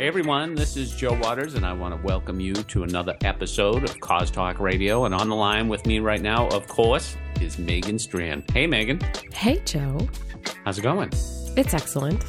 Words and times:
Hey 0.00 0.06
everyone, 0.06 0.54
this 0.54 0.78
is 0.78 0.92
Joe 0.92 1.12
Waters, 1.12 1.56
and 1.56 1.66
I 1.66 1.74
want 1.74 1.94
to 1.94 2.00
welcome 2.06 2.40
you 2.40 2.54
to 2.54 2.84
another 2.84 3.14
episode 3.22 3.84
of 3.84 4.00
Cause 4.00 4.30
Talk 4.30 4.58
Radio. 4.58 5.04
And 5.04 5.14
on 5.14 5.28
the 5.28 5.34
line 5.34 5.68
with 5.68 5.84
me 5.84 5.98
right 5.98 6.22
now, 6.22 6.48
of 6.48 6.66
course, 6.68 7.18
is 7.38 7.58
Megan 7.58 7.98
Strand. 7.98 8.50
Hey, 8.50 8.66
Megan. 8.66 8.98
Hey, 9.30 9.60
Joe. 9.66 10.08
How's 10.64 10.78
it 10.78 10.80
going? 10.80 11.10
It's 11.54 11.74
excellent, 11.74 12.24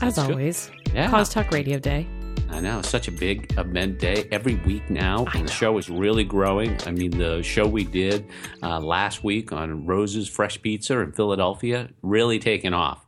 as 0.00 0.14
That's 0.14 0.18
good. 0.18 0.30
always. 0.30 0.70
Yeah. 0.94 1.10
Cause 1.10 1.34
Talk 1.34 1.50
Radio 1.50 1.80
Day. 1.80 2.06
I 2.48 2.60
know, 2.60 2.80
such 2.80 3.08
a 3.08 3.12
big 3.12 3.58
event 3.58 3.98
day 3.98 4.28
every 4.30 4.54
week 4.64 4.88
now. 4.88 5.26
And 5.34 5.48
the 5.48 5.52
show 5.52 5.78
is 5.78 5.90
really 5.90 6.22
growing. 6.22 6.78
I 6.86 6.92
mean, 6.92 7.10
the 7.10 7.42
show 7.42 7.66
we 7.66 7.82
did 7.82 8.24
uh, 8.62 8.78
last 8.78 9.24
week 9.24 9.52
on 9.52 9.84
Rose's 9.84 10.28
Fresh 10.28 10.62
Pizza 10.62 11.00
in 11.00 11.10
Philadelphia 11.10 11.88
really 12.02 12.38
taken 12.38 12.72
off. 12.72 13.04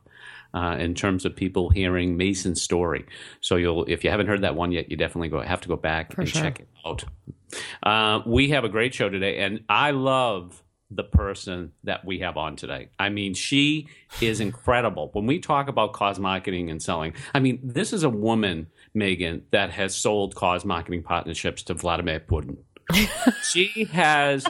Uh, 0.53 0.77
in 0.77 0.93
terms 0.93 1.25
of 1.25 1.35
people 1.35 1.69
hearing 1.71 2.15
Mason's 2.15 2.61
story, 2.61 3.07
so 3.41 3.55
you'll 3.55 3.85
if 3.85 4.03
you 4.03 4.11
haven't 4.11 4.27
heard 4.27 4.41
that 4.41 4.53
one 4.53 4.71
yet, 4.71 4.91
you 4.91 4.95
definitely 4.95 5.29
go 5.29 5.41
have 5.41 5.61
to 5.61 5.67
go 5.67 5.75
back 5.75 6.13
For 6.13 6.21
and 6.21 6.29
sure. 6.29 6.41
check 6.43 6.59
it 6.59 6.67
out. 6.85 7.03
Uh, 7.81 8.21
we 8.27 8.49
have 8.49 8.63
a 8.63 8.69
great 8.69 8.93
show 8.93 9.09
today, 9.09 9.39
and 9.39 9.63
I 9.67 9.91
love 9.91 10.61
the 10.95 11.03
person 11.03 11.71
that 11.83 12.05
we 12.05 12.19
have 12.19 12.37
on 12.37 12.55
today. 12.55 12.89
I 12.99 13.09
mean, 13.09 13.33
she 13.33 13.87
is 14.21 14.39
incredible. 14.39 15.09
When 15.13 15.25
we 15.25 15.39
talk 15.39 15.67
about 15.67 15.93
cause 15.93 16.19
marketing 16.19 16.69
and 16.69 16.81
selling, 16.81 17.13
I 17.33 17.39
mean, 17.39 17.59
this 17.63 17.93
is 17.93 18.03
a 18.03 18.09
woman, 18.09 18.67
Megan, 18.93 19.43
that 19.51 19.71
has 19.71 19.95
sold 19.95 20.35
cause 20.35 20.65
marketing 20.65 21.03
partnerships 21.03 21.63
to 21.63 21.73
Vladimir 21.73 22.19
Putin. 22.19 22.57
she 23.51 23.85
has 23.91 24.45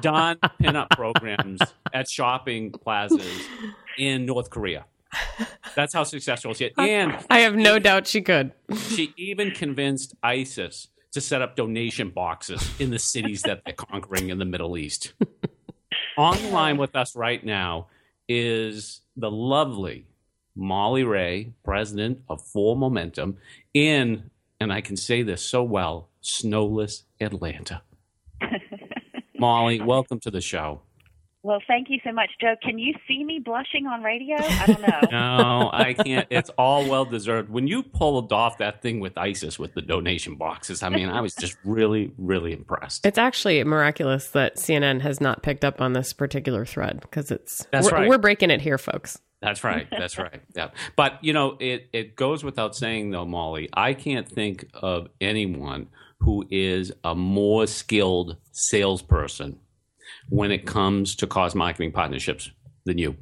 done 0.00 0.38
pinup 0.60 0.90
programs 0.90 1.60
at 1.92 2.08
shopping 2.08 2.72
plazas 2.72 3.46
in 3.98 4.26
North 4.26 4.50
Korea. 4.50 4.86
That's 5.74 5.92
how 5.92 6.04
successful 6.04 6.54
she 6.54 6.66
is. 6.66 6.72
And 6.78 7.16
I 7.28 7.40
have 7.40 7.54
no 7.54 7.78
doubt 7.78 8.06
she 8.06 8.22
could. 8.22 8.52
she 8.88 9.12
even 9.16 9.50
convinced 9.50 10.14
ISIS 10.22 10.88
to 11.12 11.20
set 11.20 11.42
up 11.42 11.56
donation 11.56 12.10
boxes 12.10 12.68
in 12.78 12.90
the 12.90 12.98
cities 12.98 13.42
that 13.42 13.62
they're 13.64 13.74
conquering 13.74 14.30
in 14.30 14.38
the 14.38 14.44
Middle 14.44 14.76
East. 14.76 15.14
On 16.18 16.36
the 16.36 16.48
line 16.48 16.78
with 16.78 16.96
us 16.96 17.14
right 17.14 17.44
now 17.44 17.88
is 18.28 19.00
the 19.16 19.30
lovely 19.30 20.06
Molly 20.54 21.04
Ray, 21.04 21.52
president 21.64 22.20
of 22.28 22.42
For 22.42 22.74
Momentum, 22.76 23.36
in, 23.74 24.30
and 24.58 24.72
I 24.72 24.80
can 24.80 24.96
say 24.96 25.22
this 25.22 25.42
so 25.42 25.62
well, 25.62 26.08
snowless 26.22 27.04
Atlanta. 27.20 27.82
Molly, 29.38 29.80
welcome 29.80 30.18
to 30.20 30.30
the 30.30 30.40
show. 30.40 30.80
Well, 31.46 31.62
thank 31.68 31.88
you 31.90 32.00
so 32.02 32.10
much, 32.10 32.30
Joe. 32.40 32.56
Can 32.60 32.76
you 32.76 32.92
see 33.06 33.22
me 33.22 33.38
blushing 33.38 33.86
on 33.86 34.02
radio? 34.02 34.34
I 34.36 34.66
don't 34.66 34.80
know. 34.80 35.00
No, 35.12 35.70
I 35.72 35.94
can't. 35.94 36.26
It's 36.28 36.50
all 36.58 36.88
well 36.88 37.04
deserved. 37.04 37.50
When 37.50 37.68
you 37.68 37.84
pulled 37.84 38.32
off 38.32 38.58
that 38.58 38.82
thing 38.82 38.98
with 38.98 39.16
ISIS 39.16 39.56
with 39.58 39.74
the 39.74 39.80
donation 39.80 40.34
boxes, 40.34 40.82
I 40.82 40.88
mean, 40.88 41.08
I 41.08 41.20
was 41.20 41.34
just 41.34 41.56
really, 41.64 42.12
really 42.18 42.52
impressed. 42.52 43.06
It's 43.06 43.18
actually 43.18 43.62
miraculous 43.62 44.30
that 44.30 44.56
CNN 44.56 45.02
has 45.02 45.20
not 45.20 45.44
picked 45.44 45.64
up 45.64 45.80
on 45.80 45.92
this 45.92 46.12
particular 46.12 46.64
thread 46.64 47.00
because 47.00 47.30
it's 47.30 47.64
That's 47.70 47.92
we're, 47.92 47.98
right. 47.98 48.08
we're 48.08 48.18
breaking 48.18 48.50
it 48.50 48.60
here, 48.60 48.78
folks. 48.78 49.20
That's 49.40 49.62
right. 49.62 49.86
That's 49.90 50.18
right. 50.18 50.42
Yeah. 50.56 50.70
But, 50.96 51.22
you 51.22 51.32
know, 51.32 51.56
it, 51.60 51.88
it 51.92 52.16
goes 52.16 52.42
without 52.42 52.74
saying, 52.74 53.10
though, 53.12 53.26
Molly, 53.26 53.68
I 53.72 53.94
can't 53.94 54.28
think 54.28 54.66
of 54.74 55.08
anyone 55.20 55.88
who 56.20 56.44
is 56.50 56.92
a 57.04 57.14
more 57.14 57.66
skilled 57.68 58.36
salesperson 58.50 59.60
when 60.28 60.50
it 60.50 60.66
comes 60.66 61.14
to 61.16 61.26
cause 61.26 61.54
marketing 61.54 61.92
partnerships 61.92 62.50
than 62.84 62.98
you. 62.98 63.16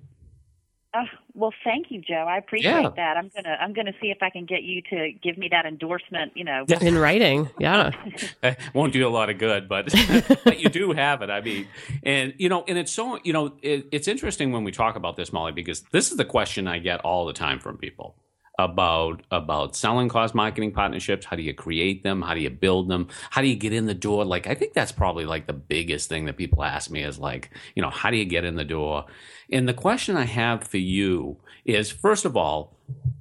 Uh, 0.92 1.02
well, 1.34 1.52
thank 1.64 1.86
you, 1.90 2.00
Joe. 2.00 2.24
I 2.28 2.38
appreciate 2.38 2.70
Yeah. 2.82 2.88
that. 2.94 3.16
I'm 3.16 3.28
gonna 3.34 3.56
I'm 3.60 3.72
gonna 3.72 3.92
see 4.00 4.12
if 4.12 4.18
I 4.22 4.30
can 4.30 4.44
get 4.46 4.62
you 4.62 4.80
to 4.90 5.10
give 5.20 5.36
me 5.36 5.48
that 5.50 5.66
endorsement. 5.66 6.30
You 6.36 6.44
know, 6.44 6.64
In 6.80 6.96
writing, 6.96 7.50
yeah. 7.58 7.90
Eh, 8.44 8.54
won't 8.74 8.92
do 8.92 9.04
a 9.06 9.10
lot 9.10 9.28
of 9.30 9.38
good, 9.38 9.68
but 9.68 9.86
but 10.44 10.60
you 10.60 10.68
do 10.68 10.92
have 10.92 11.20
it. 11.22 11.30
I 11.30 11.40
mean, 11.40 11.66
and 12.04 12.32
you 12.38 12.48
know, 12.48 12.64
and 12.68 12.78
it's 12.78 12.92
so 12.92 13.18
you 13.24 13.32
know, 13.32 13.54
it, 13.60 13.88
it's 13.90 14.06
interesting 14.06 14.52
when 14.52 14.62
we 14.62 14.70
talk 14.70 14.94
about 14.94 15.16
this, 15.16 15.32
Molly, 15.32 15.50
because 15.50 15.80
this 15.90 16.12
is 16.12 16.16
the 16.16 16.24
question 16.24 16.68
I 16.68 16.78
get 16.78 17.00
all 17.00 17.26
the 17.26 17.32
time 17.32 17.58
from 17.58 17.76
people 17.76 18.14
about 18.58 19.22
about 19.30 19.74
selling 19.74 20.08
cause 20.08 20.34
marketing 20.34 20.72
partnerships. 20.72 21.26
How 21.26 21.36
do 21.36 21.42
you 21.42 21.54
create 21.54 22.02
them? 22.02 22.22
How 22.22 22.34
do 22.34 22.40
you 22.40 22.50
build 22.50 22.88
them? 22.88 23.08
How 23.30 23.42
do 23.42 23.48
you 23.48 23.56
get 23.56 23.72
in 23.72 23.86
the 23.86 23.94
door? 23.94 24.24
Like, 24.24 24.46
I 24.46 24.54
think 24.54 24.74
that's 24.74 24.92
probably 24.92 25.26
like 25.26 25.46
the 25.46 25.52
biggest 25.52 26.08
thing 26.08 26.26
that 26.26 26.36
people 26.36 26.62
ask 26.62 26.90
me 26.90 27.02
is 27.02 27.18
like, 27.18 27.50
you 27.74 27.82
know, 27.82 27.90
how 27.90 28.10
do 28.10 28.16
you 28.16 28.24
get 28.24 28.44
in 28.44 28.54
the 28.54 28.64
door? 28.64 29.06
And 29.50 29.68
the 29.68 29.74
question 29.74 30.16
I 30.16 30.24
have 30.24 30.64
for 30.64 30.78
you 30.78 31.38
is, 31.64 31.90
first 31.90 32.24
of 32.24 32.36
all, 32.36 32.76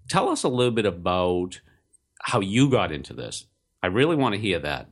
tell 0.09 0.29
us 0.29 0.43
a 0.43 0.49
little 0.49 0.73
bit 0.73 0.85
about 0.85 1.59
how 2.21 2.39
you 2.39 2.69
got 2.69 2.91
into 2.91 3.13
this. 3.13 3.45
I 3.81 3.87
really 3.87 4.15
want 4.15 4.35
to 4.35 4.41
hear 4.41 4.59
that. 4.59 4.89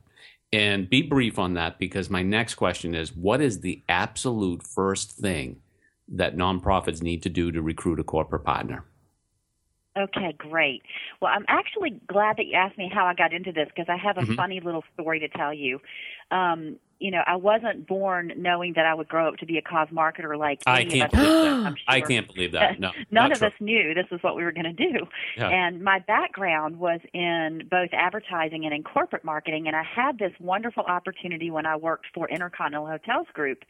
And 0.52 0.90
be 0.90 1.00
brief 1.00 1.38
on 1.38 1.54
that 1.54 1.78
because 1.78 2.10
my 2.10 2.22
next 2.22 2.56
question 2.56 2.94
is 2.94 3.16
what 3.16 3.40
is 3.40 3.60
the 3.60 3.82
absolute 3.88 4.62
first 4.62 5.12
thing 5.12 5.60
that 6.08 6.36
nonprofits 6.36 7.00
need 7.00 7.22
to 7.22 7.30
do 7.30 7.50
to 7.52 7.62
recruit 7.62 8.00
a 8.00 8.04
corporate 8.04 8.44
partner? 8.44 8.84
Okay, 9.96 10.32
great. 10.38 10.82
Well, 11.20 11.30
I'm 11.34 11.44
actually 11.48 11.90
glad 12.06 12.38
that 12.38 12.46
you 12.46 12.54
asked 12.54 12.78
me 12.78 12.90
how 12.92 13.04
I 13.04 13.14
got 13.14 13.32
into 13.34 13.52
this 13.52 13.68
because 13.68 13.90
I 13.90 13.96
have 13.96 14.16
a 14.16 14.22
Mhm. 14.22 14.36
funny 14.36 14.60
little 14.60 14.84
story 14.94 15.20
to 15.20 15.28
tell 15.28 15.52
you. 15.52 15.82
Um, 16.30 16.78
you 16.98 17.10
know, 17.10 17.22
I 17.26 17.36
wasn't 17.36 17.86
born 17.86 18.32
knowing 18.36 18.74
that 18.74 18.86
I 18.86 18.94
would 18.94 19.08
grow 19.08 19.28
up 19.28 19.36
to 19.38 19.46
be 19.46 19.58
a 19.58 19.62
cause 19.62 19.88
marketer 19.88 20.38
like 20.38 20.62
I 20.66 20.84
can't 20.84 21.10
believe 21.10 21.28
that. 21.28 21.74
I 21.88 22.00
can't 22.00 22.26
believe 22.32 22.52
that. 22.52 22.78
No. 22.78 22.92
None 23.10 23.32
of 23.32 23.38
true. 23.38 23.48
us 23.48 23.54
knew 23.60 23.92
this 23.92 24.06
is 24.12 24.22
what 24.22 24.36
we 24.36 24.44
were 24.44 24.52
going 24.52 24.64
to 24.64 24.72
do. 24.72 25.06
Yeah. 25.36 25.48
And 25.48 25.82
my 25.82 25.98
background 25.98 26.78
was 26.78 27.00
in 27.12 27.66
both 27.68 27.90
advertising 27.92 28.64
and 28.64 28.72
in 28.72 28.84
corporate 28.84 29.24
marketing. 29.24 29.66
And 29.66 29.74
I 29.76 29.82
had 29.82 30.18
this 30.18 30.32
wonderful 30.38 30.84
opportunity 30.84 31.50
when 31.50 31.66
I 31.66 31.76
worked 31.76 32.06
for 32.14 32.28
Intercontinental 32.30 32.86
Hotels 32.86 33.26
Group. 33.34 33.64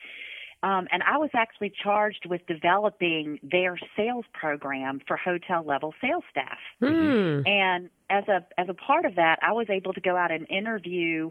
Um, 0.62 0.86
and 0.92 1.02
I 1.02 1.18
was 1.18 1.30
actually 1.34 1.72
charged 1.82 2.26
with 2.26 2.46
developing 2.46 3.40
their 3.42 3.78
sales 3.96 4.24
program 4.32 5.00
for 5.06 5.16
hotel 5.16 5.64
level 5.64 5.92
sales 6.00 6.22
staff. 6.30 6.58
Hmm. 6.78 7.40
And 7.46 7.90
as 8.10 8.24
a 8.28 8.44
as 8.58 8.68
a 8.68 8.74
part 8.74 9.04
of 9.04 9.14
that, 9.16 9.38
I 9.42 9.52
was 9.52 9.66
able 9.70 9.92
to 9.92 10.00
go 10.00 10.16
out 10.16 10.30
and 10.30 10.46
interview 10.50 11.30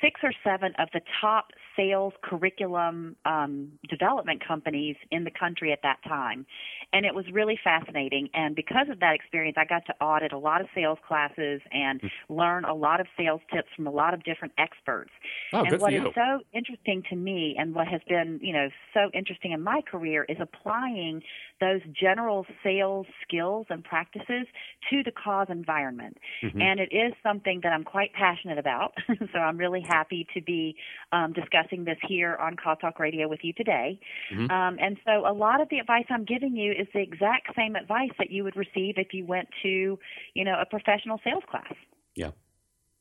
six 0.00 0.20
or 0.22 0.32
seven 0.44 0.72
of 0.78 0.88
the 0.92 1.00
top 1.20 1.48
sales 1.76 2.12
curriculum 2.22 3.16
um, 3.24 3.72
development 3.88 4.42
companies 4.46 4.96
in 5.10 5.24
the 5.24 5.30
country 5.30 5.72
at 5.72 5.80
that 5.82 5.98
time, 6.06 6.46
and 6.92 7.04
it 7.04 7.14
was 7.14 7.24
really 7.32 7.58
fascinating. 7.62 8.28
And 8.34 8.54
because 8.54 8.88
of 8.90 9.00
that 9.00 9.14
experience, 9.14 9.56
I 9.58 9.64
got 9.64 9.84
to 9.86 9.94
audit 10.04 10.32
a 10.32 10.38
lot 10.38 10.60
of 10.60 10.68
sales 10.74 10.98
classes 11.06 11.60
and 11.72 12.00
learn 12.28 12.64
a 12.64 12.74
lot 12.74 13.00
of 13.00 13.06
sales 13.16 13.40
tips 13.52 13.68
from 13.74 13.86
a 13.86 13.90
lot 13.90 14.14
of 14.14 14.22
different 14.22 14.54
experts. 14.58 15.10
Oh, 15.52 15.64
and 15.64 15.80
what 15.80 15.92
is 15.92 16.02
so 16.14 16.40
interesting 16.52 17.02
to 17.10 17.16
me 17.16 17.56
and 17.58 17.74
what 17.74 17.88
has 17.88 18.00
been, 18.08 18.38
you 18.42 18.52
know, 18.52 18.68
so 18.94 19.10
interesting 19.14 19.52
in 19.52 19.62
my 19.62 19.80
career 19.82 20.24
is 20.28 20.38
applying 20.40 21.22
those 21.60 21.80
general 22.00 22.46
sales 22.62 23.06
skills 23.22 23.66
and 23.70 23.84
practices 23.84 24.46
to 24.90 25.02
the 25.04 25.12
cause 25.12 25.48
environment. 25.50 26.09
Mhm. 26.42 26.62
And 26.62 26.80
it 26.80 26.92
is 26.92 27.12
something 27.22 27.60
that 27.62 27.72
I'm 27.72 27.84
quite 27.84 28.12
passionate 28.12 28.58
about. 28.58 28.94
so 29.32 29.38
I'm 29.38 29.56
really 29.56 29.84
happy 29.86 30.26
to 30.34 30.40
be 30.40 30.76
um, 31.12 31.32
discussing 31.32 31.84
this 31.84 31.98
here 32.06 32.36
on 32.36 32.56
Cause 32.56 32.78
Talk 32.80 32.98
Radio 32.98 33.28
with 33.28 33.40
you 33.42 33.52
today. 33.52 33.98
Mhm. 34.32 34.50
Um, 34.50 34.78
and 34.80 34.96
so 35.04 35.26
a 35.26 35.32
lot 35.32 35.60
of 35.60 35.68
the 35.68 35.78
advice 35.78 36.06
I'm 36.10 36.24
giving 36.24 36.56
you 36.56 36.72
is 36.72 36.86
the 36.92 37.00
exact 37.00 37.54
same 37.56 37.76
advice 37.76 38.10
that 38.18 38.30
you 38.30 38.44
would 38.44 38.56
receive 38.56 38.94
if 38.98 39.12
you 39.12 39.24
went 39.24 39.48
to, 39.62 39.98
you 40.34 40.44
know, 40.44 40.56
a 40.60 40.66
professional 40.66 41.20
sales 41.24 41.44
class. 41.50 41.74
Yeah. 42.14 42.30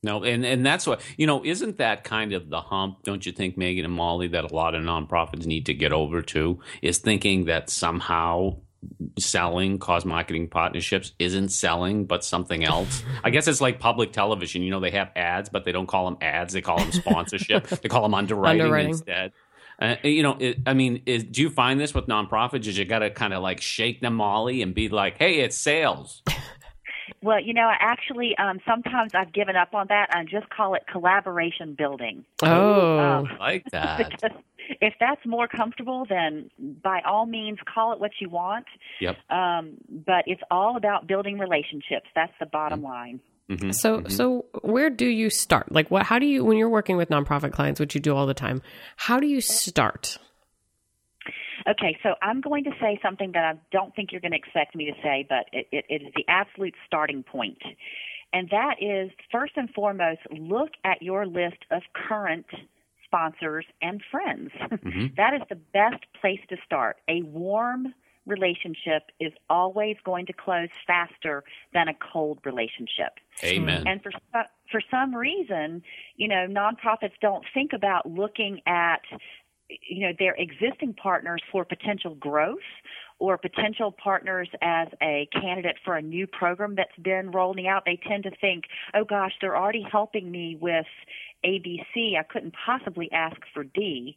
No, 0.02 0.24
and, 0.24 0.46
and 0.46 0.66
that's 0.66 0.88
what, 0.88 1.02
you 1.18 1.28
know, 1.28 1.44
isn't 1.44 1.78
that 1.78 2.06
kind 2.06 2.32
of 2.32 2.50
the 2.50 2.62
hump, 2.62 3.04
don't 3.04 3.26
you 3.26 3.34
think, 3.34 3.58
Megan 3.58 3.84
and 3.84 3.94
Molly, 3.94 4.30
that 4.30 4.50
a 4.50 4.56
lot 4.56 4.74
of 4.74 4.82
nonprofits 4.82 5.46
need 5.46 5.66
to 5.66 5.74
get 5.74 5.92
over 5.92 6.22
to? 6.22 6.60
Is 6.82 7.00
thinking 7.00 7.46
that 7.46 7.70
somehow 7.70 8.62
selling 9.18 9.78
cause 9.80 10.06
marketing 10.06 10.48
partnerships 10.50 11.14
isn't 11.20 11.50
selling, 11.50 12.06
but 12.06 12.24
something 12.24 12.64
else. 12.64 13.04
I 13.24 13.30
guess 13.30 13.48
it's 13.48 13.62
like 13.62 13.80
public 13.80 14.14
television. 14.14 14.62
You 14.62 14.72
know, 14.72 14.80
they 14.80 14.92
have 14.92 15.12
ads, 15.16 15.50
but 15.50 15.66
they 15.66 15.72
don't 15.72 15.88
call 15.88 16.06
them 16.06 16.18
ads. 16.22 16.54
They 16.54 16.62
call 16.62 16.78
them 16.78 16.92
sponsorship. 16.92 17.68
they 17.82 17.90
call 17.90 18.04
them 18.04 18.14
underwriting, 18.14 18.62
Underwriting. 18.62 18.92
instead. 18.92 19.32
Uh, 19.82 19.96
you 20.04 20.24
know, 20.24 20.36
it, 20.40 20.58
I 20.66 20.74
mean, 20.74 21.04
is, 21.06 21.24
do 21.24 21.42
you 21.42 21.50
find 21.50 21.80
this 21.80 21.94
with 21.94 22.08
nonprofits? 22.08 22.68
Is 22.68 22.78
you 22.78 22.84
got 22.84 23.00
to 23.00 23.10
kind 23.10 23.34
of 23.34 23.42
like 23.42 23.62
shake 23.62 24.02
them, 24.02 24.16
Molly, 24.16 24.62
and 24.62 24.74
be 24.76 24.90
like, 24.90 25.18
"Hey, 25.18 25.40
it's 25.40 25.56
sales." 25.58 26.22
Well, 27.22 27.42
you 27.42 27.54
know, 27.54 27.70
actually 27.80 28.36
um, 28.38 28.60
sometimes 28.68 29.12
I've 29.14 29.34
given 29.34 29.56
up 29.56 29.74
on 29.74 29.88
that 29.90 30.08
and 30.16 30.30
just 30.30 30.50
call 30.50 30.76
it 30.76 30.84
collaboration 30.92 31.76
building. 31.78 32.26
Oh, 32.42 33.00
um, 33.00 33.28
I 33.28 33.38
like 33.40 33.66
that. 33.72 34.22
if 34.82 34.94
that's 35.00 35.26
more 35.26 35.48
comfortable, 35.48 36.06
then 36.08 36.50
by 36.82 37.02
all 37.06 37.26
means 37.26 37.60
call 37.74 37.94
it 37.94 38.00
what 38.00 38.12
you 38.20 38.30
want. 38.30 38.66
Yep. 39.02 39.18
Um, 39.30 39.78
but 39.90 40.24
it's 40.28 40.42
all 40.50 40.78
about 40.78 41.08
building 41.08 41.38
relationships. 41.38 42.08
That's 42.16 42.34
the 42.40 42.46
bottom 42.46 42.80
mm-hmm. 42.80 42.88
line. 42.88 43.20
Mm-hmm. 43.50 43.72
So, 43.72 43.98
mm-hmm. 43.98 44.10
so 44.10 44.46
where 44.62 44.90
do 44.90 45.08
you 45.08 45.30
start? 45.30 45.72
Like, 45.72 45.90
what? 45.90 46.04
How 46.06 46.20
do 46.20 46.26
you 46.26 46.46
when 46.46 46.58
you're 46.58 46.70
working 46.70 46.98
with 46.98 47.10
nonprofit 47.10 47.52
clients, 47.52 47.80
which 47.80 47.96
you 47.96 48.02
do 48.02 48.16
all 48.16 48.28
the 48.28 48.34
time? 48.34 48.62
How 48.96 49.20
do 49.20 49.28
you 49.28 49.42
start? 49.42 50.20
Okay, 51.68 51.98
so 52.04 52.16
I'm 52.22 52.42
going 52.42 52.64
to 52.66 52.72
say 52.80 53.00
something 53.02 53.32
that 53.34 53.44
I 53.44 53.60
don't 53.72 53.96
think 53.96 54.12
you're 54.12 54.22
going 54.22 54.32
to 54.32 54.38
expect 54.38 54.76
me 54.76 54.86
to 54.86 54.94
say, 55.04 55.26
but 55.28 55.46
it, 55.52 55.68
it, 55.72 55.86
it 55.90 56.02
is 56.04 56.14
the 56.16 56.26
absolute 56.28 56.76
starting 56.86 57.24
point. 57.24 57.62
And 58.32 58.50
that 58.52 58.76
is, 58.82 59.10
first 59.32 59.54
and 59.56 59.70
foremost, 59.72 60.22
look 60.32 60.70
at 60.84 61.02
your 61.02 61.26
list 61.26 61.66
of 61.72 61.82
current 61.94 62.46
sponsors 63.04 63.66
and 63.82 64.02
friends. 64.12 64.52
Mm-hmm. 64.62 65.08
that 65.18 65.34
is 65.34 65.42
the 65.50 65.56
best 65.56 66.06
place 66.22 66.40
to 66.50 66.58
start. 66.66 66.98
A 67.08 67.24
warm 67.24 67.94
relationship 68.26 69.04
is 69.20 69.34
always 69.50 69.98
going 70.06 70.26
to 70.28 70.34
close 70.34 70.70
faster 70.86 71.44
than 71.74 71.88
a 71.88 71.94
cold 72.14 72.40
relationship. 72.46 73.14
Amen. 73.44 73.88
And 73.88 74.02
for 74.04 74.12
for 74.72 74.82
some 74.92 75.16
reason, 75.16 75.82
you 76.16 76.28
know, 76.28 76.46
nonprofits 76.48 77.14
don't 77.22 77.44
think 77.54 77.74
about 77.74 78.10
looking 78.10 78.62
at 78.68 79.02
you 79.70 80.08
know 80.08 80.14
their 80.18 80.36
existing 80.36 80.94
partners 80.94 81.42
for 81.52 81.64
potential 81.66 82.16
growth 82.16 82.58
or 83.20 83.38
potential 83.38 83.92
partners 83.92 84.50
as 84.62 84.88
a 85.02 85.28
candidate 85.34 85.76
for 85.84 85.96
a 85.96 86.02
new 86.02 86.26
program 86.26 86.76
that's 86.76 86.96
been 87.02 87.32
rolling 87.32 87.68
out 87.68 87.84
they 87.86 88.00
tend 88.08 88.24
to 88.24 88.32
think 88.42 88.66
oh 88.96 89.04
gosh 89.04 89.32
they're 89.42 89.58
already 89.58 89.86
helping 89.92 90.32
me 90.32 90.58
with 90.60 90.86
abc 91.46 92.18
i 92.18 92.24
couldn't 92.24 92.54
possibly 92.66 93.12
ask 93.12 93.38
for 93.54 93.64
d. 93.64 94.16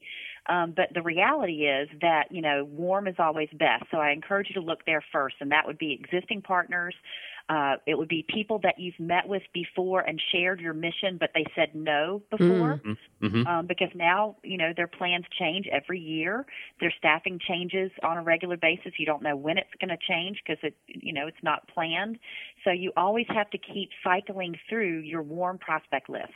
Um, 0.49 0.73
but 0.75 0.89
the 0.93 1.03
reality 1.03 1.67
is 1.67 1.89
that 2.01 2.25
you 2.31 2.43
know 2.43 2.65
warm 2.65 3.07
is 3.07 3.17
always 3.19 3.49
best. 3.53 3.85
So 3.91 3.99
i 3.99 4.11
encourage 4.11 4.49
you 4.49 4.55
to 4.55 4.67
look 4.67 4.85
there 4.87 5.05
first 5.13 5.37
and 5.41 5.53
that 5.53 5.67
would 5.67 5.79
be 5.79 5.93
existing 5.93 6.43
partners 6.43 6.95
uh, 7.53 7.77
it 7.87 7.99
would 7.99 8.09
be 8.09 8.25
people 8.33 8.59
that 8.63 8.79
you've 8.79 8.99
met 8.99 9.29
with 9.29 9.43
before 9.53 10.01
and 10.01 10.19
shared 10.33 10.59
your 10.59 10.73
mission, 10.73 11.19
but 11.21 11.33
they 11.35 11.45
said 11.55 11.69
no 11.75 12.23
before, 12.31 12.81
mm-hmm. 12.83 13.27
mm-hmm. 13.27 13.47
um, 13.47 13.67
because 13.67 13.91
now 13.95 14.37
you 14.43 14.57
know 14.57 14.73
their 14.75 14.87
plans 14.87 15.27
change 15.39 15.67
every 15.71 16.01
year. 16.01 16.47
Their 16.81 16.95
staffing 16.97 17.39
changes 17.47 17.91
on 18.03 18.17
a 18.17 18.23
regular 18.23 18.57
basis. 18.57 18.95
You 18.99 19.05
don't 19.05 19.23
know 19.23 19.37
when 19.37 19.59
it's 19.59 19.69
going 19.79 19.91
to 19.91 19.99
change 20.09 20.41
because 20.43 20.63
it 20.63 20.75
you 20.87 21.13
know 21.13 21.27
it's 21.27 21.43
not 21.43 21.69
planned. 21.69 22.19
So 22.65 22.71
you 22.71 22.91
always 22.97 23.27
have 23.29 23.51
to 23.51 23.59
keep 23.59 23.91
cycling 24.03 24.55
through 24.71 25.01
your 25.01 25.23
warm 25.23 25.59
prospect 25.59 26.09
list. 26.09 26.31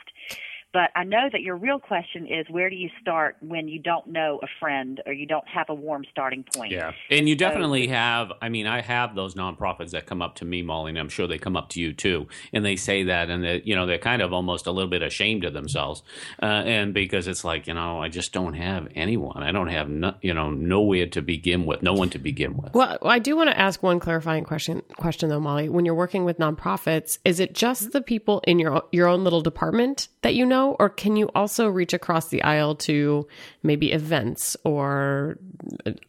But 0.73 0.91
I 0.95 1.05
know 1.05 1.29
that 1.31 1.41
your 1.41 1.55
real 1.55 1.79
question 1.79 2.27
is 2.27 2.45
where 2.49 2.69
do 2.69 2.75
you 2.75 2.89
start 3.01 3.37
when 3.41 3.69
you 3.69 3.79
don't 3.79 4.05
know 4.07 4.39
a 4.43 4.47
friend 4.59 5.01
or 5.05 5.13
you 5.13 5.25
don't 5.25 5.47
have 5.47 5.67
a 5.69 5.73
warm 5.73 6.03
starting 6.11 6.43
point? 6.43 6.73
Yeah. 6.73 6.91
And 7.09 7.27
you 7.27 7.35
definitely 7.35 7.87
so, 7.87 7.93
have, 7.93 8.33
I 8.41 8.49
mean, 8.49 8.67
I 8.67 8.81
have 8.81 9.15
those 9.15 9.33
nonprofits 9.33 9.91
that 9.91 10.05
come 10.05 10.21
up 10.21 10.35
to 10.35 10.45
me, 10.45 10.61
Molly, 10.61 10.89
and 10.89 10.99
I'm 10.99 11.07
sure 11.07 11.25
they 11.25 11.37
come 11.37 11.55
up 11.55 11.69
to 11.69 11.79
you 11.79 11.93
too. 11.93 12.27
And 12.51 12.65
they 12.65 12.75
say 12.75 13.03
that, 13.03 13.29
and 13.29 13.43
they, 13.43 13.61
you 13.63 13.75
know, 13.75 13.85
they're 13.85 13.97
kind 13.97 14.21
of 14.21 14.33
almost 14.33 14.67
a 14.67 14.71
little 14.71 14.89
bit 14.89 15.01
ashamed 15.01 15.45
of 15.45 15.53
themselves. 15.53 16.03
Uh, 16.41 16.45
and 16.45 16.93
because 16.93 17.27
it's 17.27 17.45
like, 17.45 17.65
you 17.67 17.73
know, 17.73 18.01
I 18.01 18.09
just 18.09 18.33
don't 18.33 18.53
have 18.53 18.89
anyone. 18.93 19.43
I 19.43 19.53
don't 19.53 19.69
have, 19.69 19.87
no, 19.87 20.15
you 20.21 20.33
know, 20.33 20.51
nowhere 20.51 21.07
to 21.07 21.21
begin 21.21 21.65
with, 21.65 21.81
no 21.81 21.93
one 21.93 22.09
to 22.09 22.19
begin 22.19 22.57
with. 22.57 22.73
Well, 22.73 22.97
I 23.03 23.19
do 23.19 23.37
want 23.37 23.49
to 23.49 23.57
ask 23.57 23.81
one 23.81 24.01
clarifying 24.01 24.43
question, 24.43 24.81
question 24.97 25.29
though, 25.29 25.39
Molly. 25.39 25.69
When 25.69 25.85
you're 25.85 25.95
working 25.95 26.25
with 26.25 26.39
nonprofits, 26.39 27.19
is 27.23 27.39
it 27.39 27.53
just 27.53 27.93
the 27.93 28.01
people 28.01 28.41
in 28.45 28.59
your, 28.59 28.83
your 28.91 29.07
own 29.07 29.23
little 29.23 29.41
department 29.41 30.09
that 30.23 30.35
you 30.35 30.45
know? 30.45 30.56
Know, 30.57 30.75
or 30.79 30.89
can 30.89 31.15
you 31.15 31.29
also 31.35 31.67
reach 31.67 31.93
across 31.93 32.29
the 32.29 32.43
aisle 32.43 32.75
to 32.75 33.27
maybe 33.63 33.91
events 33.91 34.57
or 34.63 35.37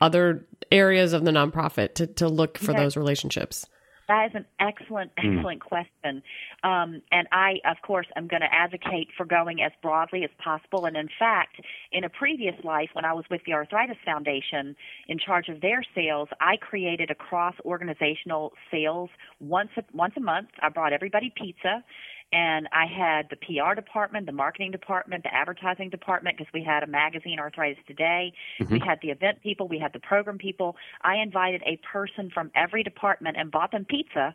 other 0.00 0.46
areas 0.70 1.12
of 1.12 1.24
the 1.24 1.30
nonprofit 1.30 1.94
to, 1.94 2.06
to 2.06 2.28
look 2.28 2.58
for 2.58 2.72
yes. 2.72 2.80
those 2.80 2.96
relationships? 2.96 3.66
That 4.08 4.30
is 4.30 4.32
an 4.34 4.46
excellent, 4.58 5.12
hmm. 5.18 5.36
excellent 5.36 5.60
mm. 5.60 5.68
question. 5.68 6.22
Um, 6.64 7.02
and 7.12 7.28
I, 7.30 7.56
of 7.70 7.76
course, 7.86 8.06
am 8.16 8.26
going 8.26 8.40
to 8.40 8.48
advocate 8.50 9.08
for 9.14 9.26
going 9.26 9.60
as 9.60 9.70
broadly 9.82 10.24
as 10.24 10.30
possible. 10.42 10.86
And 10.86 10.96
in 10.96 11.10
fact, 11.18 11.60
in 11.92 12.04
a 12.04 12.08
previous 12.08 12.54
life, 12.64 12.88
when 12.94 13.04
I 13.04 13.12
was 13.12 13.26
with 13.30 13.42
the 13.44 13.52
Arthritis 13.52 13.98
Foundation 14.06 14.74
in 15.08 15.18
charge 15.18 15.48
of 15.50 15.60
their 15.60 15.82
sales, 15.94 16.28
I 16.40 16.56
created 16.56 17.10
a 17.10 17.14
cross 17.14 17.54
organizational 17.66 18.52
sales 18.70 19.10
once 19.40 19.70
a, 19.76 19.84
once 19.92 20.14
a 20.16 20.20
month. 20.20 20.48
I 20.62 20.70
brought 20.70 20.94
everybody 20.94 21.30
pizza 21.36 21.84
and 22.32 22.68
I 22.72 22.86
had 22.86 23.28
the 23.30 23.36
PR 23.36 23.74
department, 23.74 24.26
the 24.26 24.32
marketing 24.32 24.70
department, 24.70 25.22
the 25.22 25.34
advertising 25.34 25.88
department, 25.88 26.36
because 26.36 26.52
we 26.52 26.62
had 26.62 26.82
a 26.82 26.86
magazine, 26.86 27.38
Arthritis 27.38 27.82
Today. 27.86 28.32
Mm-hmm. 28.60 28.72
We 28.74 28.80
had 28.80 28.98
the 29.02 29.10
event 29.10 29.42
people, 29.42 29.66
we 29.66 29.78
had 29.78 29.92
the 29.92 30.00
program 30.00 30.36
people. 30.36 30.76
I 31.02 31.16
invited 31.16 31.62
a 31.64 31.80
person 31.90 32.30
from 32.32 32.50
every 32.54 32.82
department 32.82 33.36
and 33.38 33.50
bought 33.50 33.72
them 33.72 33.86
pizza. 33.88 34.34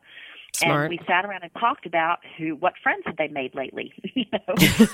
Smart. 0.56 0.92
And 0.92 1.00
we 1.00 1.06
sat 1.08 1.26
around 1.26 1.42
and 1.42 1.52
talked 1.60 1.88
about 1.88 2.20
who, 2.38 2.56
what 2.56 2.74
friends 2.84 3.04
had 3.06 3.18
they 3.18 3.28
made 3.28 3.56
lately. 3.56 3.92
you 4.14 4.26
know, 4.32 4.40
you 4.58 4.86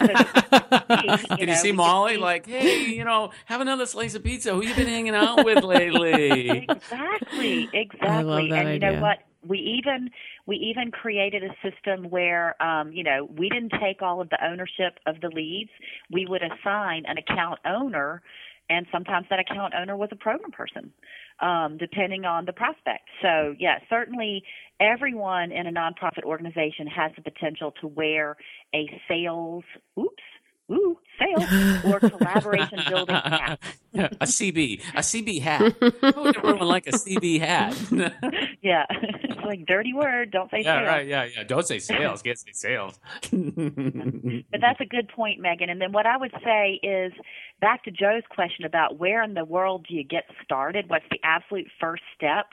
Did 1.37 1.47
know, 1.47 1.53
you 1.53 1.55
see 1.55 1.73
Molly? 1.73 2.15
See, 2.15 2.21
like, 2.21 2.45
hey, 2.45 2.85
you 2.85 3.03
know, 3.03 3.31
have 3.45 3.59
another 3.59 3.85
slice 3.85 4.15
of 4.15 4.23
pizza. 4.23 4.53
Who 4.53 4.63
you 4.63 4.73
been 4.73 4.87
hanging 4.87 5.15
out 5.15 5.43
with 5.43 5.63
lately? 5.63 6.65
exactly, 6.69 7.69
exactly. 7.73 8.51
and 8.51 8.73
you 8.73 8.79
know 8.79 9.01
what? 9.01 9.19
We 9.47 9.57
even 9.57 10.09
we 10.45 10.55
even 10.57 10.91
created 10.91 11.43
a 11.43 11.69
system 11.69 12.09
where 12.09 12.61
um, 12.61 12.91
you 12.91 13.03
know 13.03 13.29
we 13.37 13.49
didn't 13.49 13.73
take 13.81 14.01
all 14.01 14.21
of 14.21 14.29
the 14.29 14.37
ownership 14.45 14.99
of 15.05 15.21
the 15.21 15.29
leads. 15.29 15.71
We 16.11 16.25
would 16.27 16.41
assign 16.41 17.03
an 17.07 17.17
account 17.17 17.59
owner, 17.65 18.21
and 18.69 18.85
sometimes 18.91 19.27
that 19.29 19.39
account 19.39 19.73
owner 19.79 19.95
was 19.95 20.09
a 20.11 20.15
program 20.15 20.51
person, 20.51 20.91
um, 21.39 21.77
depending 21.77 22.25
on 22.25 22.45
the 22.45 22.53
prospect. 22.53 23.07
So 23.21 23.55
yeah, 23.59 23.79
certainly 23.89 24.43
everyone 24.79 25.51
in 25.51 25.67
a 25.67 25.71
nonprofit 25.71 26.23
organization 26.23 26.87
has 26.87 27.11
the 27.15 27.21
potential 27.21 27.73
to 27.81 27.87
wear 27.87 28.35
a 28.73 28.89
sales. 29.07 29.63
Oops 29.97 30.23
ooh, 30.71 30.97
sales 31.19 31.85
or 31.85 31.99
collaboration 31.99 32.79
building 32.87 33.15
hat. 33.15 33.59
a 33.93 34.25
CB, 34.25 34.81
a 34.93 34.99
CB 34.99 35.41
hat. 35.41 35.73
Who 35.79 36.21
would 36.21 36.37
everyone 36.37 36.67
like 36.67 36.87
a 36.87 36.91
CB 36.91 37.39
hat? 37.39 37.75
yeah, 38.61 38.85
it's 38.89 39.45
like 39.45 39.65
dirty 39.65 39.93
word. 39.93 40.31
Don't 40.31 40.49
say 40.51 40.61
yeah, 40.63 40.79
sales. 40.79 40.87
right. 40.87 41.07
Yeah, 41.07 41.27
yeah. 41.35 41.43
Don't 41.43 41.65
say 41.65 41.79
sales. 41.79 42.21
Can't 42.21 42.37
say 42.37 42.51
sales. 42.53 42.99
but 43.31 44.61
that's 44.61 44.79
a 44.79 44.85
good 44.85 45.09
point, 45.09 45.39
Megan. 45.39 45.69
And 45.69 45.81
then 45.81 45.91
what 45.91 46.05
I 46.05 46.17
would 46.17 46.33
say 46.43 46.79
is 46.83 47.13
back 47.61 47.83
to 47.83 47.91
Joe's 47.91 48.23
question 48.29 48.65
about 48.65 48.97
where 48.97 49.23
in 49.23 49.33
the 49.33 49.45
world 49.45 49.85
do 49.87 49.95
you 49.95 50.03
get 50.03 50.25
started? 50.43 50.89
What's 50.89 51.05
the 51.09 51.19
absolute 51.23 51.67
first 51.79 52.03
step? 52.15 52.47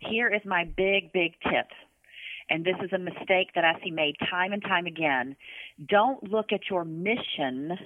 Here 0.00 0.28
is 0.28 0.40
my 0.44 0.64
big, 0.64 1.12
big 1.12 1.32
tip 1.42 1.66
and 2.50 2.64
this 2.64 2.76
is 2.82 2.92
a 2.92 2.98
mistake 2.98 3.52
that 3.54 3.64
I 3.64 3.80
see 3.82 3.90
made 3.90 4.16
time 4.28 4.52
and 4.52 4.62
time 4.62 4.86
again. 4.86 5.36
Don't 5.88 6.30
look 6.30 6.52
at 6.52 6.62
your 6.68 6.84
mission 6.84 7.78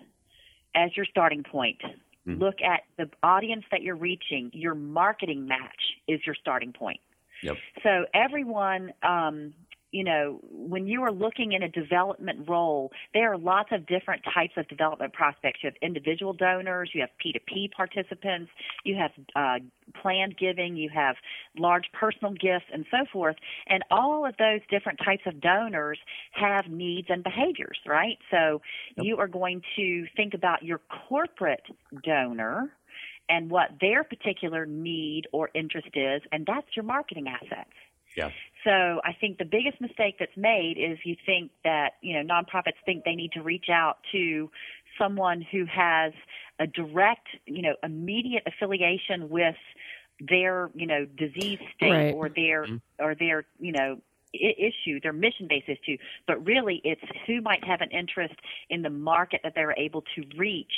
as 0.75 0.97
your 0.97 1.07
starting 1.07 1.43
point. 1.43 1.81
Mm. 2.27 2.41
Look 2.41 2.57
at 2.63 2.81
the 2.97 3.11
audience 3.23 3.65
that 3.71 3.83
you're 3.83 3.95
reaching. 3.95 4.51
Your 4.55 4.75
marketing 4.75 5.47
match 5.47 5.61
is 6.09 6.21
your 6.25 6.35
starting 6.35 6.73
point. 6.73 7.01
Yep. 7.43 7.57
So 7.83 8.07
everyone 8.15 8.93
um, 9.03 9.53
you 9.95 10.03
know, 10.03 10.41
when 10.51 10.89
you 10.89 11.05
are 11.05 11.13
looking 11.13 11.53
in 11.53 11.63
a 11.63 11.69
development 11.69 12.49
role, 12.49 12.91
there 13.15 13.33
are 13.33 13.39
lots 13.39 13.69
of 13.71 13.87
different 13.87 14.23
types 14.35 14.55
of 14.57 14.67
development 14.67 15.13
prospects. 15.13 15.61
You 15.63 15.69
have 15.69 15.77
individual 15.83 16.33
donors, 16.33 16.91
you 16.93 17.01
have 17.03 17.11
P2P 17.25 17.71
participants, 17.71 18.51
you 18.83 18.97
have 18.97 19.13
uh, 19.37 19.65
planned 20.03 20.37
giving, 20.37 20.75
you 20.75 20.91
have 20.93 21.15
large 21.57 21.85
personal 21.93 22.33
gifts, 22.33 22.65
and 22.73 22.85
so 22.91 23.07
forth. 23.13 23.37
And 23.69 23.85
all 23.89 24.27
of 24.27 24.37
those 24.37 24.63
different 24.69 24.99
types 24.99 25.23
of 25.27 25.41
donors 25.41 26.01
have 26.33 26.67
needs 26.67 27.07
and 27.09 27.23
behaviors, 27.23 27.79
right? 27.87 28.19
So 28.33 28.63
yep. 28.97 29.07
you 29.07 29.19
are 29.19 29.29
going 29.29 29.63
to 29.77 30.07
think 30.17 30.35
about 30.35 30.65
your 30.65 30.81
corporate 31.09 31.63
donor 32.03 32.73
and 33.29 33.49
what 33.49 33.69
their 33.81 34.03
particular 34.03 34.67
need 34.67 35.29
or 35.31 35.51
interest 35.55 35.91
is, 35.95 36.21
and 36.33 36.45
that's 36.47 36.67
your 36.75 36.85
marketing 36.85 37.29
assets. 37.29 37.71
Yeah. 38.17 38.31
So 38.65 39.01
I 39.05 39.13
think 39.21 39.39
the 39.39 39.45
biggest 39.45 39.81
mistake 39.81 40.17
that's 40.19 40.37
made 40.37 40.77
is 40.79 40.99
you 41.05 41.17
think 41.27 41.51
that, 41.65 41.95
you 42.01 42.15
know, 42.15 42.35
nonprofits 42.35 42.81
think 42.87 43.05
they 43.05 43.15
need 43.15 43.33
to 43.33 43.43
reach 43.43 43.69
out 43.71 43.99
to 44.13 44.51
someone 44.99 45.43
who 45.43 45.67
has 45.67 46.13
a 46.59 46.67
direct, 46.67 47.29
you 47.47 47.63
know, 47.63 47.75
immediate 47.83 48.45
affiliation 48.47 49.29
with 49.29 49.57
their, 50.21 50.71
you 50.75 50.87
know, 50.87 51.05
disease 51.05 51.59
state 51.77 51.91
right. 51.91 52.15
or 52.15 52.29
their 52.29 52.65
mm-hmm. 52.65 52.77
or 52.99 53.15
their, 53.15 53.45
you 53.59 53.73
know, 53.73 53.99
issue, 54.33 55.01
their 55.01 55.13
mission 55.13 55.47
based 55.49 55.69
issue, 55.69 55.97
but 56.27 56.45
really 56.45 56.81
it's 56.85 57.03
who 57.27 57.41
might 57.41 57.65
have 57.65 57.81
an 57.81 57.91
interest 57.91 58.35
in 58.71 58.83
the 58.83 58.91
market 58.91 59.41
that 59.45 59.55
they're 59.55 59.75
able 59.77 60.03
to 60.15 60.25
reach 60.37 60.73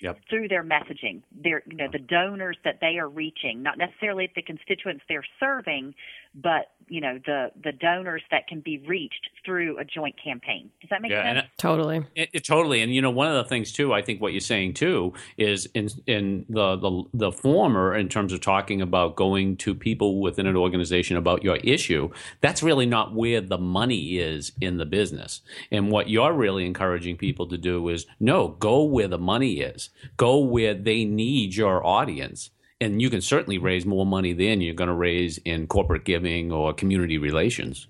yep. 0.00 0.18
through 0.28 0.48
their 0.48 0.64
messaging. 0.64 1.22
Their, 1.42 1.62
you 1.66 1.76
know, 1.76 1.88
the 1.90 1.98
donors 1.98 2.56
that 2.64 2.78
they 2.80 2.98
are 2.98 3.08
reaching, 3.08 3.62
not 3.62 3.78
necessarily 3.78 4.30
the 4.34 4.42
constituents 4.42 5.04
they're 5.08 5.24
serving, 5.38 5.94
but 6.34 6.72
you 6.92 7.00
know 7.00 7.18
the 7.24 7.50
the 7.64 7.72
donors 7.72 8.22
that 8.30 8.46
can 8.46 8.60
be 8.60 8.76
reached 8.86 9.30
through 9.46 9.78
a 9.78 9.84
joint 9.84 10.14
campaign. 10.22 10.70
Does 10.82 10.90
that 10.90 11.00
make 11.00 11.10
Yeah, 11.10 11.24
sense? 11.24 11.38
and 11.46 11.48
Totally. 11.56 12.04
It, 12.14 12.28
it, 12.34 12.44
totally, 12.44 12.82
and 12.82 12.94
you 12.94 13.00
know, 13.00 13.10
one 13.10 13.28
of 13.28 13.34
the 13.34 13.44
things 13.48 13.72
too, 13.72 13.94
I 13.94 14.02
think 14.02 14.20
what 14.20 14.32
you're 14.32 14.40
saying 14.40 14.74
too 14.74 15.14
is 15.38 15.66
in 15.74 15.88
in 16.06 16.44
the 16.50 16.76
the 16.76 17.04
the 17.14 17.32
former, 17.32 17.94
in 17.96 18.10
terms 18.10 18.32
of 18.34 18.42
talking 18.42 18.82
about 18.82 19.16
going 19.16 19.56
to 19.58 19.74
people 19.74 20.20
within 20.20 20.46
an 20.46 20.56
organization 20.56 21.16
about 21.16 21.42
your 21.42 21.56
issue. 21.56 22.10
That's 22.42 22.62
really 22.62 22.86
not 22.86 23.14
where 23.14 23.40
the 23.40 23.58
money 23.58 24.18
is 24.18 24.52
in 24.60 24.76
the 24.76 24.84
business. 24.86 25.40
And 25.70 25.90
what 25.90 26.10
you're 26.10 26.34
really 26.34 26.66
encouraging 26.66 27.16
people 27.16 27.46
to 27.48 27.56
do 27.56 27.88
is 27.88 28.06
no, 28.20 28.48
go 28.48 28.82
where 28.84 29.08
the 29.08 29.18
money 29.18 29.60
is, 29.60 29.88
go 30.18 30.38
where 30.38 30.74
they 30.74 31.06
need 31.06 31.56
your 31.56 31.84
audience. 31.86 32.50
And 32.82 33.00
you 33.00 33.10
can 33.10 33.20
certainly 33.20 33.58
raise 33.58 33.86
more 33.86 34.04
money 34.04 34.32
than 34.32 34.60
you're 34.60 34.74
going 34.74 34.88
to 34.88 34.94
raise 34.94 35.38
in 35.38 35.66
corporate 35.66 36.04
giving 36.04 36.50
or 36.50 36.72
community 36.72 37.18
relations. 37.18 37.86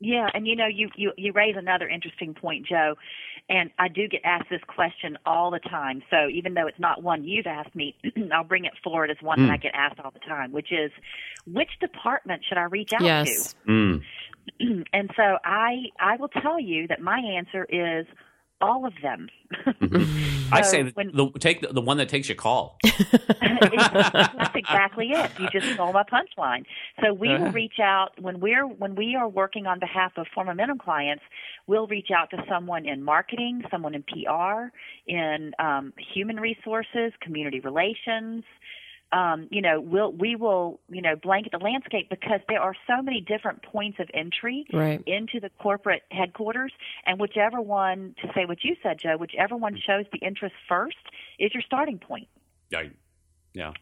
Yeah, 0.00 0.28
and 0.32 0.46
you 0.46 0.56
know, 0.56 0.66
you, 0.66 0.88
you 0.96 1.12
you 1.18 1.32
raise 1.32 1.56
another 1.58 1.86
interesting 1.86 2.32
point, 2.32 2.66
Joe, 2.66 2.94
and 3.50 3.70
I 3.78 3.88
do 3.88 4.08
get 4.08 4.22
asked 4.24 4.48
this 4.48 4.62
question 4.66 5.18
all 5.26 5.50
the 5.50 5.58
time. 5.58 6.02
So 6.08 6.28
even 6.32 6.54
though 6.54 6.66
it's 6.66 6.78
not 6.78 7.02
one 7.02 7.24
you've 7.24 7.46
asked 7.46 7.74
me, 7.74 7.96
I'll 8.32 8.44
bring 8.44 8.64
it 8.64 8.72
forward 8.82 9.10
as 9.10 9.18
one 9.20 9.46
that 9.46 9.52
I 9.52 9.56
get 9.58 9.72
asked 9.74 10.00
all 10.00 10.10
the 10.10 10.20
time, 10.20 10.52
which 10.52 10.72
is, 10.72 10.90
which 11.46 11.68
department 11.80 12.42
should 12.48 12.56
I 12.56 12.62
reach 12.64 12.92
out 12.94 13.00
to? 13.00 13.04
Yes. 13.04 13.54
Mm. 13.68 14.02
and 14.92 15.10
so 15.16 15.36
I 15.44 15.76
I 15.98 16.16
will 16.16 16.28
tell 16.28 16.58
you 16.58 16.86
that 16.88 17.00
my 17.00 17.18
answer 17.18 17.64
is 17.68 18.06
all 18.60 18.86
of 18.86 18.92
them. 19.02 19.28
I 20.52 20.62
So 20.62 20.70
say 20.70 20.82
that 20.82 20.96
when- 20.96 21.12
the, 21.14 21.30
take 21.38 21.60
the, 21.60 21.68
the 21.68 21.80
one 21.80 21.96
that 21.98 22.08
takes 22.08 22.28
your 22.28 22.36
call. 22.36 22.78
That's 23.40 24.54
exactly 24.54 25.10
it. 25.10 25.30
You 25.38 25.48
just 25.50 25.72
stole 25.74 25.92
my 25.92 26.02
punchline. 26.04 26.64
So 27.02 27.12
we 27.12 27.28
will 27.28 27.50
reach 27.52 27.78
out 27.82 28.10
when 28.20 28.40
we're 28.40 28.66
when 28.66 28.94
we 28.94 29.14
are 29.16 29.28
working 29.28 29.66
on 29.66 29.78
behalf 29.78 30.12
of 30.16 30.26
For 30.34 30.44
Momentum 30.44 30.78
clients. 30.78 31.22
We'll 31.66 31.86
reach 31.86 32.08
out 32.16 32.30
to 32.30 32.44
someone 32.48 32.86
in 32.86 33.02
marketing, 33.02 33.62
someone 33.70 33.94
in 33.94 34.02
PR, 34.02 34.68
in 35.06 35.52
um, 35.58 35.92
human 36.14 36.38
resources, 36.38 37.12
community 37.20 37.60
relations. 37.60 38.44
Um, 39.12 39.48
you 39.50 39.60
know, 39.60 39.80
we'll 39.80 40.12
we 40.12 40.36
will 40.36 40.80
you 40.88 41.02
know 41.02 41.16
blanket 41.16 41.52
the 41.52 41.58
landscape 41.58 42.08
because 42.10 42.40
there 42.48 42.60
are 42.60 42.74
so 42.86 43.02
many 43.02 43.20
different 43.20 43.62
points 43.62 43.98
of 43.98 44.08
entry 44.14 44.66
Right. 44.72 45.02
into 45.06 45.40
the 45.40 45.50
corporate 45.60 46.02
headquarters, 46.10 46.72
and 47.06 47.18
whichever 47.18 47.60
one, 47.60 48.14
to 48.22 48.28
say 48.34 48.44
what 48.44 48.62
you 48.62 48.76
said, 48.82 48.98
Joe, 48.98 49.16
whichever 49.16 49.56
one 49.56 49.76
shows 49.76 50.04
the 50.12 50.18
interest 50.18 50.54
first 50.68 50.96
is 51.38 51.52
your 51.52 51.62
starting 51.62 51.98
point. 51.98 52.28
Yeah, 52.70 52.84
yeah, 53.52 53.72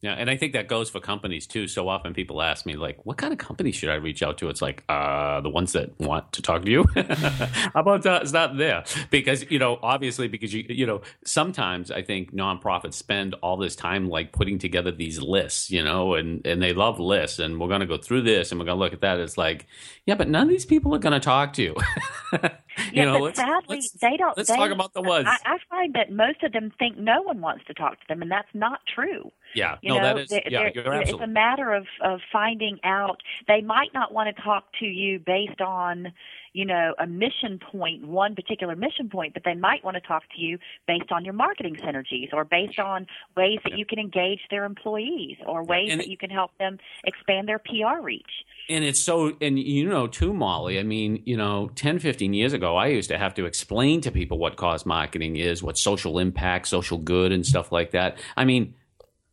yeah. 0.00 0.14
And 0.14 0.30
I 0.30 0.36
think 0.36 0.52
that 0.52 0.68
goes 0.68 0.90
for 0.90 1.00
companies 1.00 1.46
too. 1.46 1.66
So 1.68 1.88
often 1.88 2.14
people 2.14 2.40
ask 2.42 2.66
me, 2.66 2.74
like, 2.76 3.04
"What 3.04 3.16
kind 3.16 3.32
of 3.32 3.38
company 3.38 3.72
should 3.72 3.90
I 3.90 3.94
reach 3.94 4.22
out 4.22 4.38
to?" 4.38 4.48
It's 4.48 4.62
like, 4.62 4.84
uh, 4.88 5.40
the 5.40 5.50
ones 5.50 5.72
that 5.72 5.98
want 6.00 6.32
to 6.32 6.42
talk 6.42 6.62
to 6.64 6.70
you. 6.70 6.84
How 6.94 7.80
about 7.80 8.02
that? 8.02 8.22
It's 8.22 8.32
not 8.32 8.56
there 8.56 8.84
because 9.10 9.50
you 9.50 9.58
know, 9.58 9.78
obviously, 9.82 10.28
because 10.28 10.54
you 10.54 10.64
you 10.68 10.86
know, 10.86 11.02
sometimes 11.24 11.90
I 11.90 12.02
think 12.02 12.32
nonprofits 12.34 12.94
spend 12.94 13.34
all 13.42 13.56
this 13.56 13.76
time 13.76 14.08
like 14.08 14.32
putting 14.32 14.58
together 14.58 14.90
these 14.92 15.20
lists, 15.20 15.70
you 15.70 15.82
know, 15.82 16.14
and 16.14 16.46
and 16.46 16.62
they 16.62 16.72
love 16.72 17.00
lists, 17.00 17.38
and 17.38 17.60
we're 17.60 17.68
going 17.68 17.80
to 17.80 17.86
go 17.86 17.98
through 17.98 18.22
this, 18.22 18.50
and 18.52 18.60
we're 18.60 18.66
going 18.66 18.78
to 18.78 18.84
look 18.84 18.92
at 18.92 19.00
that. 19.00 19.18
It's 19.20 19.38
like, 19.38 19.66
yeah, 20.06 20.14
but 20.14 20.28
none 20.28 20.44
of 20.44 20.48
these 20.48 20.66
people 20.66 20.94
are 20.94 20.98
going 20.98 21.12
to 21.12 21.20
talk 21.20 21.52
to 21.54 21.62
you. 21.62 21.76
you 22.92 23.02
Yeah, 23.02 23.04
know, 23.04 23.18
but 23.18 23.22
let's, 23.22 23.38
sadly, 23.38 23.64
let's, 23.68 23.90
they 24.00 24.16
don't. 24.16 24.36
let's 24.36 24.48
they, 24.48 24.56
talk 24.56 24.70
about 24.70 24.92
the 24.94 25.02
ones. 25.02 25.26
I, 25.26 25.38
I 25.44 25.58
find 25.68 25.94
that 25.94 26.12
most 26.12 26.42
of 26.42 26.52
them 26.52 26.72
think 26.78 26.96
no 26.98 27.22
one 27.22 27.40
wants 27.40 27.64
to 27.66 27.74
talk 27.74 27.92
to 27.94 28.04
them, 28.08 28.22
and 28.22 28.30
that's 28.30 28.48
not 28.54 28.80
true. 28.94 29.30
Yeah, 29.54 29.76
You 29.82 29.90
no, 29.94 29.98
know, 30.00 30.02
that 30.14 30.18
is, 30.18 30.30
yeah, 30.50 30.70
you're 30.74 30.94
it's 31.00 31.12
a 31.12 31.26
matter 31.26 31.72
of 31.72 31.86
of 32.02 32.20
finding 32.32 32.78
out. 32.84 33.20
They 33.46 33.60
might 33.60 33.92
not 33.94 34.12
want 34.12 34.34
to 34.34 34.42
talk 34.42 34.64
to 34.80 34.86
you 34.86 35.18
based 35.18 35.60
on, 35.60 36.12
you 36.52 36.64
know, 36.64 36.94
a 36.98 37.06
mission 37.06 37.58
point, 37.58 38.06
one 38.06 38.34
particular 38.34 38.76
mission 38.76 39.08
point, 39.08 39.34
but 39.34 39.44
they 39.44 39.54
might 39.54 39.84
want 39.84 39.94
to 39.96 40.00
talk 40.00 40.22
to 40.36 40.40
you 40.40 40.58
based 40.86 41.10
on 41.10 41.24
your 41.24 41.34
marketing 41.34 41.76
synergies 41.76 42.32
or 42.32 42.44
based 42.44 42.78
on 42.78 43.06
ways 43.36 43.58
that 43.64 43.78
you 43.78 43.84
can 43.86 43.98
engage 43.98 44.40
their 44.50 44.64
employees 44.64 45.36
or 45.46 45.64
ways 45.64 45.90
and 45.90 46.00
that 46.00 46.06
it- 46.06 46.10
you 46.10 46.16
can 46.16 46.30
help 46.30 46.50
them 46.58 46.78
expand 47.04 47.48
their 47.48 47.58
PR 47.58 48.00
reach. 48.02 48.44
and 48.68 48.84
it's 48.84 49.00
so 49.00 49.34
and 49.40 49.58
you 49.58 49.88
know 49.88 50.06
too 50.06 50.32
molly 50.34 50.78
i 50.78 50.82
mean 50.82 51.22
you 51.24 51.36
know 51.36 51.70
10 51.74 51.98
15 51.98 52.34
years 52.34 52.52
ago 52.52 52.76
i 52.76 52.86
used 52.88 53.08
to 53.08 53.16
have 53.16 53.32
to 53.34 53.46
explain 53.46 54.00
to 54.02 54.10
people 54.10 54.36
what 54.38 54.56
cause 54.56 54.84
marketing 54.84 55.36
is 55.36 55.62
what 55.62 55.78
social 55.78 56.18
impact 56.18 56.66
social 56.68 56.98
good 56.98 57.32
and 57.32 57.46
stuff 57.46 57.72
like 57.72 57.92
that 57.92 58.18
i 58.36 58.44
mean 58.44 58.74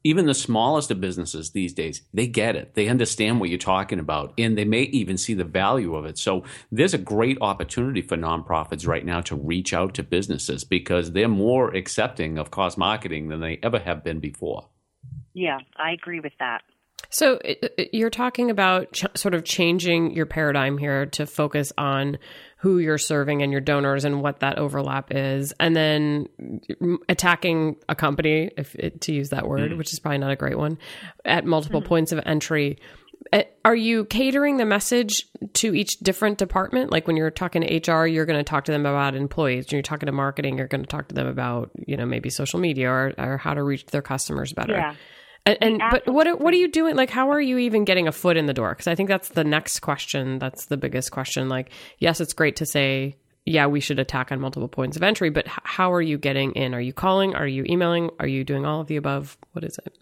even 0.05 0.25
the 0.27 0.33
smallest 0.33 0.91
of 0.91 1.01
businesses 1.01 1.49
these 1.51 1.73
days 1.73 2.01
they 2.13 2.27
get 2.27 2.55
it. 2.55 2.75
They 2.75 2.87
understand 2.87 3.39
what 3.41 3.49
you're 3.49 3.57
talking 3.57 3.99
about 3.99 4.33
and 4.37 4.57
they 4.57 4.63
may 4.63 4.83
even 4.83 5.17
see 5.17 5.33
the 5.33 5.43
value 5.43 5.95
of 5.95 6.05
it. 6.05 6.17
So 6.17 6.43
there's 6.71 6.93
a 6.93 6.97
great 6.97 7.37
opportunity 7.41 8.01
for 8.01 8.15
nonprofits 8.15 8.87
right 8.87 9.03
now 9.05 9.19
to 9.21 9.35
reach 9.35 9.73
out 9.73 9.95
to 9.95 10.03
businesses 10.03 10.63
because 10.63 11.11
they're 11.11 11.27
more 11.27 11.75
accepting 11.75 12.37
of 12.37 12.51
cause 12.51 12.77
marketing 12.77 13.27
than 13.27 13.41
they 13.41 13.59
ever 13.61 13.79
have 13.79 14.03
been 14.03 14.19
before. 14.19 14.69
Yeah, 15.33 15.57
I 15.75 15.91
agree 15.91 16.21
with 16.21 16.33
that. 16.39 16.61
So 17.09 17.39
it, 17.43 17.73
it- 17.77 17.89
you're 17.93 18.09
talking 18.09 18.49
about 18.49 18.93
ch- 18.93 19.05
sort 19.15 19.33
of 19.33 19.43
changing 19.43 20.11
your 20.15 20.25
paradigm 20.25 20.77
here 20.77 21.05
to 21.07 21.25
focus 21.25 21.73
on 21.77 22.17
who 22.65 22.79
you're 22.79 22.97
serving 22.97 23.43
and 23.43 23.51
your 23.51 23.61
donors 23.61 24.05
and 24.05 24.23
what 24.23 24.39
that 24.39 24.57
overlap 24.57 25.13
is, 25.13 25.53
and 25.59 25.75
then 25.75 26.27
mm, 26.41 26.97
attacking 27.07 27.75
a 27.87 27.93
company, 27.93 28.49
if 28.57 28.73
it, 28.73 29.01
to 29.01 29.13
use 29.13 29.29
that 29.29 29.47
word, 29.47 29.73
which 29.77 29.93
is 29.93 29.99
probably 29.99 30.17
not 30.17 30.31
a 30.31 30.35
great 30.35 30.57
one, 30.57 30.79
at 31.23 31.45
multiple 31.45 31.79
points 31.83 32.11
of 32.11 32.19
entry. 32.25 32.79
Uh, 33.31 33.43
Are 33.63 33.75
you 33.75 34.05
catering 34.05 34.57
the 34.57 34.65
message 34.65 35.27
to 35.53 35.75
each 35.75 35.99
different 35.99 36.39
department? 36.39 36.91
Like 36.91 37.05
when 37.05 37.17
you're 37.17 37.29
talking 37.29 37.61
to 37.61 37.91
HR, 37.91 38.07
you're 38.07 38.25
going 38.25 38.39
to 38.39 38.43
talk 38.43 38.65
to 38.65 38.71
them 38.71 38.87
about 38.87 39.13
employees. 39.13 39.67
When 39.67 39.77
you're 39.77 39.83
talking 39.83 40.07
to 40.07 40.11
marketing, 40.11 40.57
you're 40.57 40.65
going 40.65 40.81
to 40.81 40.89
talk 40.89 41.09
to 41.09 41.15
them 41.15 41.27
about 41.27 41.69
you 41.85 41.97
know 41.97 42.07
maybe 42.07 42.31
social 42.31 42.59
media 42.59 42.89
or, 42.89 43.13
or 43.19 43.37
how 43.37 43.53
to 43.53 43.61
reach 43.61 43.85
their 43.85 44.01
customers 44.01 44.53
better. 44.53 44.73
Yeah. 44.73 44.95
And, 45.45 45.57
and 45.61 45.81
but 45.91 46.07
what 46.07 46.25
are- 46.27 46.35
what 46.35 46.53
are 46.53 46.57
you 46.57 46.67
doing? 46.69 46.95
Like, 46.95 47.09
how 47.09 47.29
are 47.31 47.41
you 47.41 47.57
even 47.59 47.85
getting 47.85 48.07
a 48.07 48.11
foot 48.11 48.35
in 48.37 48.45
the 48.47 48.53
door? 48.53 48.69
Because 48.69 48.87
I 48.87 48.95
think 48.95 49.09
that's 49.09 49.29
the 49.29 49.43
next 49.43 49.79
question. 49.79 50.39
That's 50.39 50.65
the 50.65 50.77
biggest 50.77 51.11
question. 51.11 51.49
Like, 51.49 51.69
yes, 51.99 52.19
it's 52.19 52.33
great 52.33 52.55
to 52.57 52.65
say, 52.65 53.15
yeah, 53.45 53.67
we 53.67 53.79
should 53.79 53.99
attack 53.99 54.31
on 54.31 54.39
multiple 54.39 54.67
points 54.67 54.97
of 54.97 55.03
entry, 55.03 55.29
but 55.29 55.45
h- 55.45 55.53
how 55.63 55.93
are 55.93 56.01
you 56.01 56.17
getting 56.17 56.53
in? 56.53 56.73
Are 56.73 56.81
you 56.81 56.93
calling? 56.93 57.35
Are 57.35 57.47
you 57.47 57.63
emailing? 57.69 58.09
Are 58.19 58.27
you 58.27 58.43
doing 58.43 58.65
all 58.65 58.81
of 58.81 58.87
the 58.87 58.95
above? 58.95 59.37
What 59.51 59.63
is 59.63 59.77
it? 59.85 59.95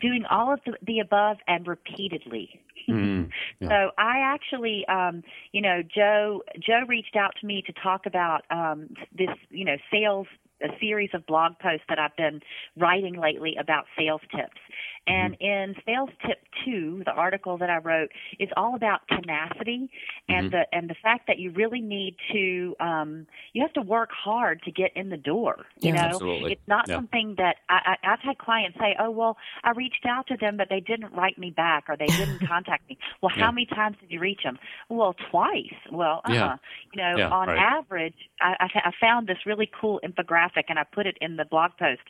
Doing 0.00 0.24
all 0.30 0.52
of 0.54 0.60
the, 0.64 0.72
the 0.84 0.98
above 1.00 1.36
and 1.46 1.66
repeatedly. 1.66 2.60
Mm, 2.86 3.30
yeah. 3.60 3.68
So 3.68 3.90
I 3.96 4.18
actually, 4.18 4.84
um, 4.88 5.22
you 5.52 5.62
know, 5.62 5.80
Joe 5.82 6.42
Joe 6.60 6.80
reached 6.86 7.16
out 7.16 7.32
to 7.40 7.46
me 7.46 7.62
to 7.66 7.72
talk 7.72 8.04
about 8.04 8.42
um, 8.50 8.88
this, 9.10 9.30
you 9.48 9.64
know, 9.64 9.76
sales 9.90 10.26
a 10.64 10.68
series 10.80 11.10
of 11.14 11.26
blog 11.26 11.58
posts 11.60 11.84
that 11.88 11.98
I've 11.98 12.16
been 12.16 12.40
writing 12.76 13.14
lately 13.14 13.56
about 13.60 13.84
sales 13.96 14.22
tips. 14.34 14.60
And 15.06 15.36
in 15.40 15.74
Sales 15.84 16.10
Tip 16.26 16.38
Two, 16.64 17.02
the 17.04 17.12
article 17.12 17.58
that 17.58 17.70
I 17.70 17.76
wrote 17.78 18.10
is 18.38 18.48
all 18.56 18.74
about 18.74 19.00
tenacity 19.08 19.90
and 20.28 20.50
the 20.50 20.62
and 20.72 20.88
the 20.88 20.94
fact 21.02 21.26
that 21.26 21.38
you 21.38 21.50
really 21.50 21.80
need 21.80 22.16
to 22.32 22.74
um, 22.80 23.26
you 23.52 23.62
have 23.62 23.72
to 23.74 23.82
work 23.82 24.10
hard 24.12 24.62
to 24.62 24.72
get 24.72 24.90
in 24.96 25.10
the 25.10 25.16
door. 25.16 25.66
You 25.80 25.92
Yeah, 25.92 26.02
know, 26.08 26.14
absolutely. 26.16 26.52
it's 26.52 26.68
not 26.68 26.86
Yeah. 26.88 26.96
something 26.96 27.34
that 27.38 27.56
I, 27.68 27.96
I, 28.02 28.12
I've 28.12 28.20
had 28.20 28.38
clients 28.38 28.78
say, 28.78 28.96
"Oh, 28.98 29.10
well, 29.10 29.36
I 29.62 29.70
reached 29.72 30.06
out 30.06 30.26
to 30.28 30.36
them, 30.36 30.56
but 30.56 30.68
they 30.70 30.80
didn't 30.80 31.12
write 31.12 31.38
me 31.38 31.50
back 31.50 31.84
or 31.88 31.96
they 31.96 32.10
didn't 32.16 32.40
contact 32.46 32.88
me." 32.88 32.96
Well, 33.22 33.32
how 33.34 33.46
Yeah. 33.46 33.50
many 33.52 33.66
times 33.66 33.96
did 34.00 34.10
you 34.10 34.20
reach 34.20 34.42
them? 34.42 34.58
Well, 34.88 35.14
twice. 35.30 35.74
Well, 35.92 36.22
uh 36.24 36.32
Yeah. 36.32 36.56
you 36.92 37.02
know, 37.02 37.28
on 37.30 37.48
right. 37.48 37.58
average, 37.58 38.14
I, 38.40 38.54
I, 38.60 38.88
I 38.88 38.92
found 39.00 39.26
this 39.26 39.38
really 39.44 39.70
cool 39.78 40.00
infographic, 40.04 40.64
and 40.68 40.78
I 40.78 40.84
put 40.84 41.06
it 41.06 41.16
in 41.20 41.36
the 41.36 41.44
blog 41.44 41.72
post 41.78 42.02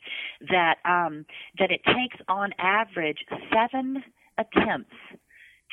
that 0.49 0.77
um, 0.85 1.25
that 1.59 1.71
it 1.71 1.81
takes 1.85 2.17
on 2.27 2.53
average 2.65 3.19
seven 3.53 4.03
attempts 4.37 4.95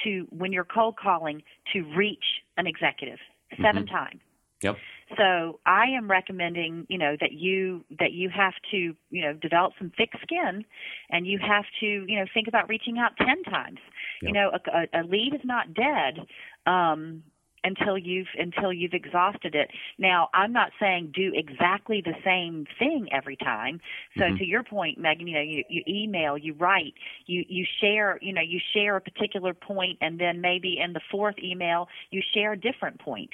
to 0.05 0.27
when 0.31 0.53
you're 0.53 0.65
cold 0.65 0.97
calling 1.03 1.43
to 1.73 1.83
reach 1.97 2.25
an 2.57 2.67
executive 2.67 3.19
7 3.61 3.87
times. 3.87 4.21
Yep. 4.63 4.77
So 5.19 5.61
I 5.67 5.87
am 5.87 6.11
recommending, 6.11 6.87
you 6.89 6.97
know, 6.97 7.17
that 7.21 7.33
you 7.33 7.85
that 7.99 8.13
you 8.13 8.31
have 8.31 8.55
to, 8.71 8.95
you 9.11 9.23
know, 9.23 9.35
develop 9.35 9.73
some 9.79 9.91
thick 9.97 10.11
skin, 10.23 10.65
and 11.11 11.27
you 11.27 11.39
have 11.39 11.65
to, 11.81 11.87
you 11.87 12.19
know, 12.19 12.25
think 12.33 12.49
about 12.49 12.69
reaching 12.69 12.99
out 12.99 13.11
ten 13.19 13.43
times. 13.43 13.79
You 14.23 14.33
know, 14.33 14.53
a, 14.53 14.71
a, 14.71 15.01
a 15.01 15.03
lead 15.03 15.35
is 15.35 15.41
not 15.45 15.75
dead 15.75 16.21
um, 16.67 17.25
until 17.65 17.97
you've 17.97 18.29
until 18.39 18.73
you've 18.73 18.95
exhausted 18.95 19.55
it. 19.55 19.71
Now, 19.99 20.29
I'm 20.35 20.53
not 20.53 20.71
saying 20.81 21.13
do 21.15 21.33
exactly 21.35 22.03
the 22.05 22.15
same 22.25 22.67
thing 22.79 23.09
every 23.13 23.37
time. 23.37 23.81
So 24.19 24.25
to 24.37 24.45
your 24.45 24.63
point, 24.63 24.99
Megan, 24.99 25.27
you 25.27 25.35
know, 25.35 25.41
you, 25.41 25.65
you 25.69 25.83
email, 25.87 26.37
you 26.37 26.55
write, 26.55 26.95
you 27.27 27.45
you 27.49 27.65
share, 27.81 28.19
you 28.21 28.33
know, 28.33 28.43
you 28.43 28.61
share 28.75 28.97
a 28.97 29.01
particular 29.01 29.55
point, 29.55 29.99
and 30.01 30.19
then 30.19 30.41
maybe 30.41 30.79
in 30.83 30.93
the 30.93 31.01
fourth 31.11 31.37
email 31.43 31.89
you 32.11 32.23
share 32.35 32.53
a 32.53 32.61
different 32.61 33.01
point. 33.01 33.31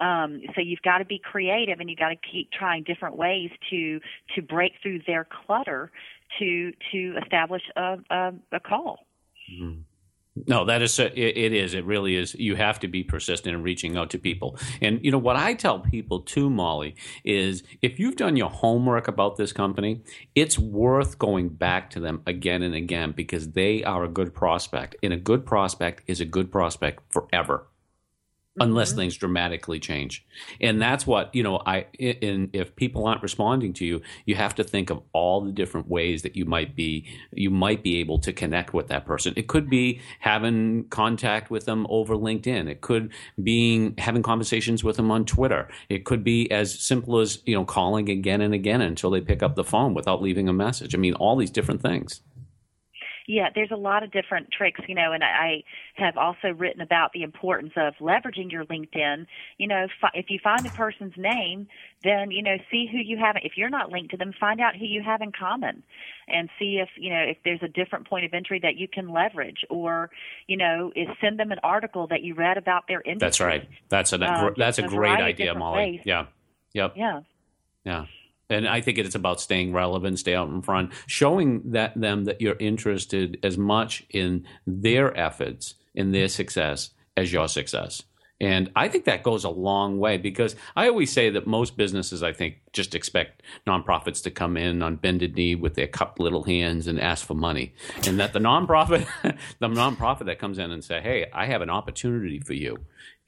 Um, 0.00 0.42
so 0.54 0.60
you've 0.60 0.82
got 0.82 0.98
to 0.98 1.04
be 1.04 1.18
creative, 1.18 1.80
and 1.80 1.88
you've 1.88 1.98
got 1.98 2.10
to 2.10 2.16
keep 2.16 2.50
trying 2.52 2.82
different 2.82 3.16
ways 3.16 3.50
to 3.70 4.00
to 4.34 4.42
break 4.42 4.72
through 4.82 5.00
their 5.06 5.26
clutter 5.46 5.90
to 6.38 6.72
to 6.92 7.14
establish 7.22 7.62
a 7.76 7.96
a, 8.10 8.32
a 8.52 8.60
call. 8.60 9.06
No, 10.46 10.66
that 10.66 10.82
is 10.82 10.98
it, 10.98 11.16
is. 11.16 11.72
It 11.72 11.84
really 11.84 12.16
is. 12.16 12.34
You 12.34 12.56
have 12.56 12.78
to 12.80 12.88
be 12.88 13.02
persistent 13.02 13.54
in 13.54 13.62
reaching 13.62 13.96
out 13.96 14.10
to 14.10 14.18
people. 14.18 14.58
And 14.82 15.02
you 15.02 15.10
know 15.10 15.18
what 15.18 15.36
I 15.36 15.54
tell 15.54 15.80
people 15.80 16.20
too, 16.20 16.50
Molly, 16.50 16.94
is 17.24 17.62
if 17.80 17.98
you've 17.98 18.16
done 18.16 18.36
your 18.36 18.50
homework 18.50 19.08
about 19.08 19.36
this 19.36 19.52
company, 19.52 20.02
it's 20.34 20.58
worth 20.58 21.18
going 21.18 21.48
back 21.48 21.90
to 21.90 22.00
them 22.00 22.22
again 22.26 22.62
and 22.62 22.74
again 22.74 23.12
because 23.12 23.52
they 23.52 23.82
are 23.84 24.04
a 24.04 24.08
good 24.08 24.34
prospect. 24.34 24.96
And 25.02 25.12
a 25.12 25.16
good 25.16 25.46
prospect 25.46 26.02
is 26.06 26.20
a 26.20 26.26
good 26.26 26.52
prospect 26.52 27.02
forever 27.10 27.66
unless 28.58 28.90
mm-hmm. 28.90 28.98
things 28.98 29.16
dramatically 29.16 29.78
change. 29.78 30.24
And 30.60 30.80
that's 30.80 31.06
what, 31.06 31.34
you 31.34 31.42
know, 31.42 31.62
I 31.64 31.86
in 31.98 32.50
if 32.52 32.74
people 32.76 33.06
aren't 33.06 33.22
responding 33.22 33.72
to 33.74 33.84
you, 33.84 34.02
you 34.24 34.34
have 34.34 34.54
to 34.56 34.64
think 34.64 34.90
of 34.90 35.02
all 35.12 35.40
the 35.40 35.52
different 35.52 35.88
ways 35.88 36.22
that 36.22 36.36
you 36.36 36.44
might 36.44 36.74
be 36.74 37.06
you 37.32 37.50
might 37.50 37.82
be 37.82 37.98
able 37.98 38.18
to 38.20 38.32
connect 38.32 38.74
with 38.74 38.88
that 38.88 39.06
person. 39.06 39.34
It 39.36 39.48
could 39.48 39.68
be 39.68 40.00
having 40.20 40.84
contact 40.88 41.50
with 41.50 41.64
them 41.64 41.86
over 41.90 42.16
LinkedIn. 42.16 42.68
It 42.68 42.80
could 42.80 43.12
being 43.42 43.94
having 43.98 44.22
conversations 44.22 44.82
with 44.82 44.96
them 44.96 45.10
on 45.10 45.24
Twitter. 45.24 45.68
It 45.88 46.04
could 46.04 46.24
be 46.24 46.50
as 46.50 46.78
simple 46.78 47.18
as, 47.18 47.42
you 47.46 47.54
know, 47.54 47.64
calling 47.64 48.08
again 48.08 48.40
and 48.40 48.54
again 48.54 48.80
until 48.80 49.10
they 49.10 49.20
pick 49.20 49.42
up 49.42 49.54
the 49.54 49.64
phone 49.64 49.94
without 49.94 50.22
leaving 50.22 50.48
a 50.48 50.52
message. 50.52 50.94
I 50.94 50.98
mean, 50.98 51.14
all 51.14 51.36
these 51.36 51.50
different 51.50 51.82
things. 51.82 52.22
Yeah, 53.26 53.48
there's 53.54 53.70
a 53.70 53.76
lot 53.76 54.02
of 54.02 54.12
different 54.12 54.50
tricks, 54.50 54.80
you 54.86 54.94
know, 54.94 55.12
and 55.12 55.24
I 55.24 55.64
have 55.94 56.16
also 56.16 56.48
written 56.56 56.80
about 56.80 57.12
the 57.12 57.22
importance 57.22 57.72
of 57.76 57.94
leveraging 58.00 58.52
your 58.52 58.64
LinkedIn. 58.64 59.26
You 59.58 59.66
know, 59.66 59.86
if 60.14 60.26
you 60.28 60.38
find 60.42 60.64
a 60.64 60.70
person's 60.70 61.14
name, 61.16 61.66
then, 62.04 62.30
you 62.30 62.42
know, 62.42 62.56
see 62.70 62.88
who 62.90 62.98
you 62.98 63.16
have. 63.18 63.36
If 63.42 63.52
you're 63.56 63.70
not 63.70 63.90
linked 63.90 64.12
to 64.12 64.16
them, 64.16 64.32
find 64.38 64.60
out 64.60 64.76
who 64.76 64.84
you 64.84 65.02
have 65.02 65.22
in 65.22 65.32
common 65.32 65.82
and 66.28 66.48
see 66.58 66.78
if, 66.80 66.88
you 66.96 67.10
know, 67.10 67.20
if 67.20 67.38
there's 67.44 67.62
a 67.62 67.68
different 67.68 68.08
point 68.08 68.24
of 68.24 68.32
entry 68.32 68.60
that 68.60 68.76
you 68.76 68.86
can 68.86 69.08
leverage 69.12 69.64
or, 69.70 70.10
you 70.46 70.56
know, 70.56 70.92
is 70.94 71.08
send 71.20 71.38
them 71.38 71.50
an 71.50 71.58
article 71.62 72.06
that 72.08 72.22
you 72.22 72.34
read 72.34 72.56
about 72.56 72.86
their 72.86 73.00
industry. 73.00 73.18
That's 73.18 73.40
right. 73.40 73.68
That's 73.88 74.12
a, 74.12 74.24
um, 74.24 74.54
that's 74.56 74.78
a 74.78 74.82
great 74.82 75.18
idea, 75.18 75.54
Molly. 75.54 75.78
Ways. 75.78 76.00
Yeah. 76.04 76.26
Yep. 76.74 76.94
Yeah. 76.96 77.20
Yeah 77.84 78.06
and 78.48 78.68
I 78.68 78.80
think 78.80 78.98
it's 78.98 79.14
about 79.14 79.40
staying 79.40 79.72
relevant, 79.72 80.18
stay 80.18 80.34
out 80.34 80.48
in 80.48 80.62
front, 80.62 80.92
showing 81.06 81.62
that 81.72 81.98
them 82.00 82.24
that 82.24 82.40
you're 82.40 82.56
interested 82.58 83.38
as 83.42 83.58
much 83.58 84.04
in 84.10 84.46
their 84.66 85.16
efforts, 85.16 85.74
in 85.94 86.12
their 86.12 86.28
success 86.28 86.90
as 87.16 87.32
your 87.32 87.48
success. 87.48 88.02
And 88.38 88.70
I 88.76 88.88
think 88.88 89.06
that 89.06 89.22
goes 89.22 89.44
a 89.44 89.50
long 89.50 89.98
way 89.98 90.18
because 90.18 90.56
I 90.76 90.88
always 90.88 91.10
say 91.10 91.30
that 91.30 91.46
most 91.46 91.76
businesses, 91.78 92.22
I 92.22 92.34
think, 92.34 92.56
just 92.74 92.94
expect 92.94 93.42
nonprofits 93.66 94.22
to 94.24 94.30
come 94.30 94.58
in 94.58 94.82
on 94.82 94.96
bended 94.96 95.36
knee 95.36 95.54
with 95.54 95.74
their 95.74 95.86
cupped 95.86 96.20
little 96.20 96.42
hands 96.42 96.86
and 96.86 97.00
ask 97.00 97.26
for 97.26 97.34
money. 97.34 97.72
And 98.06 98.20
that 98.20 98.34
the 98.34 98.38
nonprofit, 98.38 99.06
the 99.58 99.68
nonprofit 99.68 100.26
that 100.26 100.38
comes 100.38 100.58
in 100.58 100.70
and 100.70 100.84
say, 100.84 101.00
"Hey, 101.00 101.26
I 101.32 101.46
have 101.46 101.62
an 101.62 101.70
opportunity 101.70 102.38
for 102.38 102.52
you, 102.52 102.76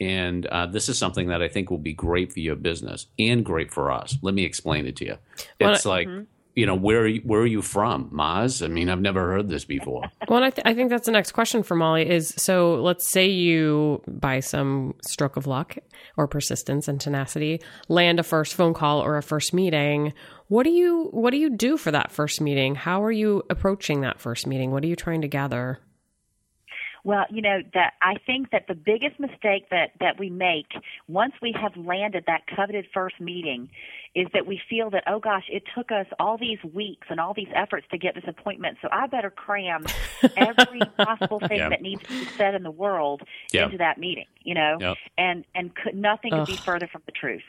and 0.00 0.46
uh, 0.46 0.66
this 0.66 0.88
is 0.88 0.98
something 0.98 1.28
that 1.28 1.42
I 1.42 1.48
think 1.48 1.70
will 1.70 1.78
be 1.78 1.92
great 1.92 2.32
for 2.32 2.40
your 2.40 2.56
business 2.56 3.06
and 3.18 3.44
great 3.44 3.72
for 3.72 3.90
us." 3.90 4.16
Let 4.22 4.34
me 4.34 4.44
explain 4.44 4.86
it 4.86 4.96
to 4.96 5.04
you. 5.04 5.16
It's 5.60 5.84
well, 5.84 5.94
like. 5.94 6.08
Mm-hmm 6.08 6.24
you 6.58 6.66
know, 6.66 6.74
where 6.74 7.02
are 7.02 7.06
you, 7.06 7.20
where 7.20 7.40
are 7.40 7.46
you 7.46 7.62
from, 7.62 8.10
Maz? 8.10 8.64
I 8.64 8.66
mean, 8.66 8.88
I've 8.88 9.00
never 9.00 9.28
heard 9.28 9.48
this 9.48 9.64
before. 9.64 10.10
Well, 10.28 10.42
I, 10.42 10.50
th- 10.50 10.66
I 10.66 10.74
think 10.74 10.90
that's 10.90 11.06
the 11.06 11.12
next 11.12 11.32
question 11.32 11.62
for 11.62 11.76
Molly. 11.76 12.10
Is 12.10 12.34
so 12.36 12.82
let's 12.82 13.08
say 13.08 13.28
you, 13.28 14.02
by 14.08 14.40
some 14.40 14.94
stroke 15.06 15.36
of 15.36 15.46
luck 15.46 15.78
or 16.16 16.26
persistence 16.26 16.88
and 16.88 17.00
tenacity, 17.00 17.62
land 17.88 18.18
a 18.18 18.24
first 18.24 18.54
phone 18.54 18.74
call 18.74 19.00
or 19.00 19.16
a 19.16 19.22
first 19.22 19.54
meeting. 19.54 20.12
What 20.48 20.64
do 20.64 20.70
you 20.70 21.08
what 21.12 21.30
do 21.30 21.36
you 21.36 21.56
do 21.56 21.76
for 21.76 21.92
that 21.92 22.10
first 22.10 22.40
meeting? 22.40 22.74
How 22.74 23.02
are 23.04 23.12
you 23.12 23.44
approaching 23.48 24.00
that 24.00 24.20
first 24.20 24.46
meeting? 24.46 24.72
What 24.72 24.82
are 24.82 24.88
you 24.88 24.96
trying 24.96 25.22
to 25.22 25.28
gather? 25.28 25.78
Well, 27.04 27.24
you 27.30 27.42
know 27.42 27.60
that 27.74 27.94
I 28.02 28.14
think 28.26 28.50
that 28.50 28.66
the 28.68 28.74
biggest 28.74 29.18
mistake 29.20 29.70
that 29.70 29.92
that 30.00 30.18
we 30.18 30.30
make 30.30 30.66
once 31.06 31.32
we 31.40 31.54
have 31.60 31.76
landed 31.76 32.24
that 32.26 32.42
coveted 32.54 32.86
first 32.92 33.20
meeting 33.20 33.70
is 34.14 34.26
that 34.32 34.46
we 34.46 34.60
feel 34.68 34.90
that 34.90 35.04
oh 35.06 35.20
gosh, 35.20 35.44
it 35.48 35.62
took 35.74 35.90
us 35.92 36.06
all 36.18 36.38
these 36.38 36.58
weeks 36.72 37.06
and 37.10 37.20
all 37.20 37.34
these 37.34 37.48
efforts 37.54 37.86
to 37.90 37.98
get 37.98 38.14
this 38.14 38.24
appointment, 38.26 38.78
so 38.82 38.88
I 38.90 39.06
better 39.06 39.30
cram 39.30 39.86
every 40.36 40.80
possible 40.96 41.40
thing 41.40 41.58
that 41.58 41.82
needs 41.82 42.02
to 42.02 42.08
be 42.08 42.24
said 42.36 42.54
in 42.54 42.62
the 42.62 42.70
world 42.70 43.22
into 43.64 43.78
that 43.78 43.98
meeting, 43.98 44.26
you 44.42 44.54
know, 44.54 44.76
yep. 44.80 44.96
and 45.16 45.44
and 45.54 45.74
could, 45.74 45.94
nothing 45.94 46.32
could 46.32 46.46
be 46.46 46.56
further 46.56 46.86
from 46.86 47.02
the 47.06 47.12
truth. 47.12 47.42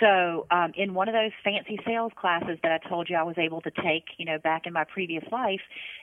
So, 0.00 0.46
um, 0.50 0.72
in 0.74 0.94
one 0.94 1.08
of 1.08 1.14
those 1.14 1.32
fancy 1.44 1.78
sales 1.86 2.12
classes 2.16 2.58
that 2.62 2.72
I 2.72 2.88
told 2.88 3.08
you 3.10 3.16
I 3.16 3.22
was 3.22 3.36
able 3.38 3.60
to 3.60 3.70
take, 3.70 4.04
you 4.16 4.24
know, 4.24 4.38
back 4.38 4.66
in 4.66 4.72
my 4.72 4.84
previous 4.84 5.24
life, 5.30 5.60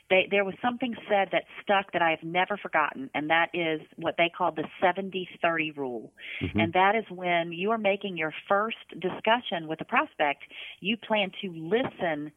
they, 0.09 0.27
there 0.29 0.45
was 0.45 0.53
something 0.61 0.95
said 1.09 1.29
that 1.31 1.43
stuck 1.63 1.91
that 1.93 2.01
I 2.01 2.11
have 2.11 2.23
never 2.23 2.57
forgotten, 2.57 3.09
and 3.15 3.29
that 3.29 3.49
is 3.53 3.81
what 3.95 4.15
they 4.17 4.29
call 4.35 4.51
the 4.51 4.65
70 4.81 5.27
30 5.41 5.71
rule. 5.71 6.13
Mm-hmm. 6.41 6.59
And 6.59 6.73
that 6.73 6.95
is 6.95 7.05
when 7.09 7.51
you 7.51 7.71
are 7.71 7.77
making 7.77 8.17
your 8.17 8.33
first 8.47 8.77
discussion 8.99 9.67
with 9.67 9.81
a 9.81 9.85
prospect, 9.85 10.43
you 10.79 10.95
plan 10.95 11.31
to 11.41 11.51
listen 11.51 12.31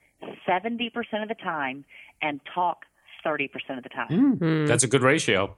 70% 0.48 0.90
of 1.22 1.28
the 1.28 1.34
time 1.34 1.84
and 2.22 2.40
talk 2.54 2.84
30% 3.24 3.48
of 3.76 3.82
the 3.82 3.88
time. 3.90 4.08
Mm-hmm. 4.08 4.66
That's 4.66 4.84
a 4.84 4.88
good 4.88 5.02
ratio. 5.02 5.56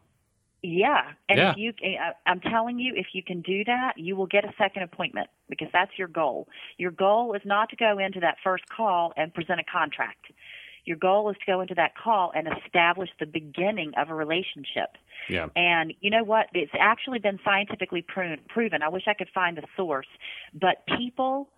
Yeah, 0.62 1.11
and 1.29 1.38
yeah. 1.38 1.51
if 1.51 1.57
you, 1.57 1.72
uh, 1.83 2.12
I'm 2.25 2.40
telling 2.40 2.79
you, 2.79 2.92
if 2.94 3.09
you 3.14 3.22
can 3.22 3.40
do 3.40 3.64
that, 3.64 3.94
you 3.96 4.14
will 4.14 4.29
get 4.29 4.44
a 4.44 4.53
second 4.57 4.85
appointment 4.85 5.29
because 5.48 5.66
that's 5.72 5.90
your 5.98 6.07
goal. 6.07 6.46
Your 6.79 6.92
goal 6.92 7.35
is 7.35 7.42
not 7.44 7.68
to 7.70 7.77
go 7.77 7.98
into 7.98 8.20
that 8.20 8.37
first 8.44 8.68
call 8.68 9.12
and 9.16 9.35
present 9.35 9.59
a 9.59 9.64
contract. 9.64 10.27
Your 10.85 10.96
goal 10.96 11.29
is 11.31 11.37
to 11.38 11.46
go 11.46 11.61
into 11.62 11.75
that 11.75 11.96
call 11.96 12.31
and 12.33 12.48
establish 12.64 13.11
the 13.18 13.27
beginning 13.27 13.92
of 13.96 14.09
a 14.09 14.14
relationship. 14.14 14.96
Yeah. 15.29 15.48
And 15.57 15.94
you 16.01 16.11
know 16.11 16.22
what? 16.22 16.46
It's 16.55 16.72
actually 16.79 17.18
been 17.18 17.40
scientifically 17.44 18.03
proven. 18.03 18.83
I 18.83 18.88
wish 18.88 19.05
I 19.09 19.14
could 19.14 19.31
find 19.35 19.57
the 19.57 19.64
source, 19.77 20.09
but 20.55 20.85
people, 20.96 21.48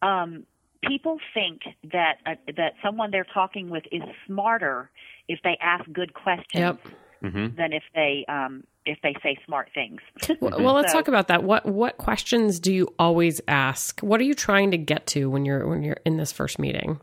um, 0.00 0.44
people 0.82 1.18
think 1.34 1.62
that 1.92 2.16
uh, 2.24 2.34
that 2.56 2.74
someone 2.82 3.10
they're 3.10 3.24
talking 3.24 3.68
with 3.68 3.84
is 3.92 4.02
smarter 4.26 4.90
if 5.28 5.40
they 5.44 5.58
ask 5.60 5.84
good 5.92 6.14
questions. 6.14 6.46
Yep 6.54 6.78
mm-hmm. 7.22 7.56
than 7.56 7.72
if 7.72 7.82
they 7.94 8.24
um, 8.28 8.64
if 8.86 8.98
they 9.02 9.14
say 9.22 9.38
smart 9.46 9.70
things. 9.74 10.00
well, 10.40 10.74
let's 10.74 10.92
so, 10.92 10.98
talk 10.98 11.08
about 11.08 11.28
that. 11.28 11.42
What 11.42 11.66
what 11.66 11.96
questions 11.98 12.60
do 12.60 12.72
you 12.72 12.88
always 12.98 13.40
ask? 13.48 14.00
What 14.00 14.20
are 14.20 14.24
you 14.24 14.34
trying 14.34 14.70
to 14.72 14.78
get 14.78 15.06
to 15.08 15.30
when 15.30 15.44
you're 15.44 15.66
when 15.66 15.82
you're 15.82 16.00
in 16.04 16.16
this 16.16 16.32
first 16.32 16.58
meeting? 16.58 17.00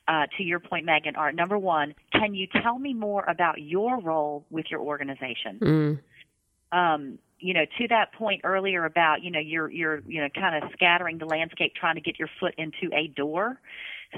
Uh, 0.08 0.26
to 0.36 0.42
your 0.42 0.58
point, 0.58 0.84
Megan, 0.84 1.14
are 1.14 1.30
number 1.30 1.56
one, 1.56 1.94
can 2.12 2.34
you 2.34 2.48
tell 2.60 2.76
me 2.76 2.92
more 2.92 3.24
about 3.28 3.60
your 3.60 4.00
role 4.00 4.44
with 4.50 4.66
your 4.68 4.80
organization? 4.80 5.60
Mm. 6.72 6.76
Um, 6.76 7.18
you 7.38 7.54
know, 7.54 7.64
to 7.78 7.88
that 7.88 8.12
point 8.14 8.40
earlier 8.42 8.84
about, 8.84 9.22
you 9.22 9.30
know, 9.30 9.38
you're 9.38 9.70
you're 9.70 10.00
you 10.06 10.20
know 10.20 10.28
kind 10.34 10.62
of 10.62 10.70
scattering 10.72 11.18
the 11.18 11.26
landscape, 11.26 11.74
trying 11.78 11.94
to 11.94 12.00
get 12.00 12.18
your 12.18 12.28
foot 12.40 12.54
into 12.58 12.92
a 12.92 13.06
door. 13.06 13.60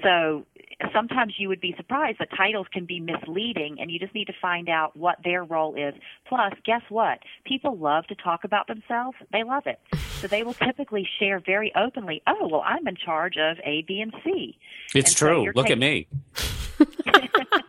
So 0.03 0.45
sometimes 0.93 1.35
you 1.39 1.49
would 1.49 1.61
be 1.61 1.75
surprised 1.77 2.19
that 2.19 2.29
titles 2.37 2.67
can 2.73 2.85
be 2.85 3.01
misleading 3.01 3.77
and 3.81 3.91
you 3.91 3.99
just 3.99 4.15
need 4.15 4.27
to 4.27 4.33
find 4.41 4.69
out 4.69 4.97
what 4.97 5.19
their 5.25 5.45
role 5.45 5.75
is. 5.75 5.95
Plus, 6.27 6.53
guess 6.65 6.83
what? 6.89 7.21
People 7.45 7.77
love 7.77 8.07
to 8.09 8.15
talk 8.15 8.45
about 8.45 8.67
themselves. 8.67 9.17
They 9.33 9.45
love 9.45 9.67
it. 9.67 9.79
So 10.21 10.27
they 10.27 10.43
will 10.43 10.55
typically 10.55 11.09
share 11.19 11.41
very 11.41 11.73
openly, 11.77 12.23
oh, 12.27 12.49
well, 12.49 12.63
I'm 12.65 12.87
in 12.89 12.97
charge 12.97 13.37
of 13.37 13.59
A, 13.65 13.83
B, 13.87 14.01
and 14.01 14.13
C. 14.25 14.59
It's 14.95 15.11
and 15.11 15.17
true. 15.17 15.45
So 15.47 15.53
Look 15.55 15.67
taking- 15.67 15.73
at 15.73 15.79
me. 15.79 16.09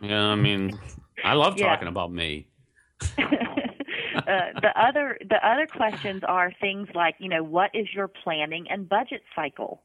yeah, 0.02 0.24
I 0.24 0.34
mean, 0.34 0.78
I 1.24 1.34
love 1.34 1.56
talking 1.56 1.86
yeah. 1.86 1.88
about 1.88 2.12
me. 2.12 2.46
Uh, 4.16 4.58
the 4.60 4.72
other 4.74 5.18
the 5.28 5.46
other 5.46 5.66
questions 5.66 6.22
are 6.26 6.50
things 6.60 6.88
like 6.94 7.14
you 7.18 7.28
know 7.28 7.44
what 7.44 7.70
is 7.74 7.86
your 7.94 8.08
planning 8.08 8.66
and 8.70 8.88
budget 8.88 9.22
cycle 9.36 9.82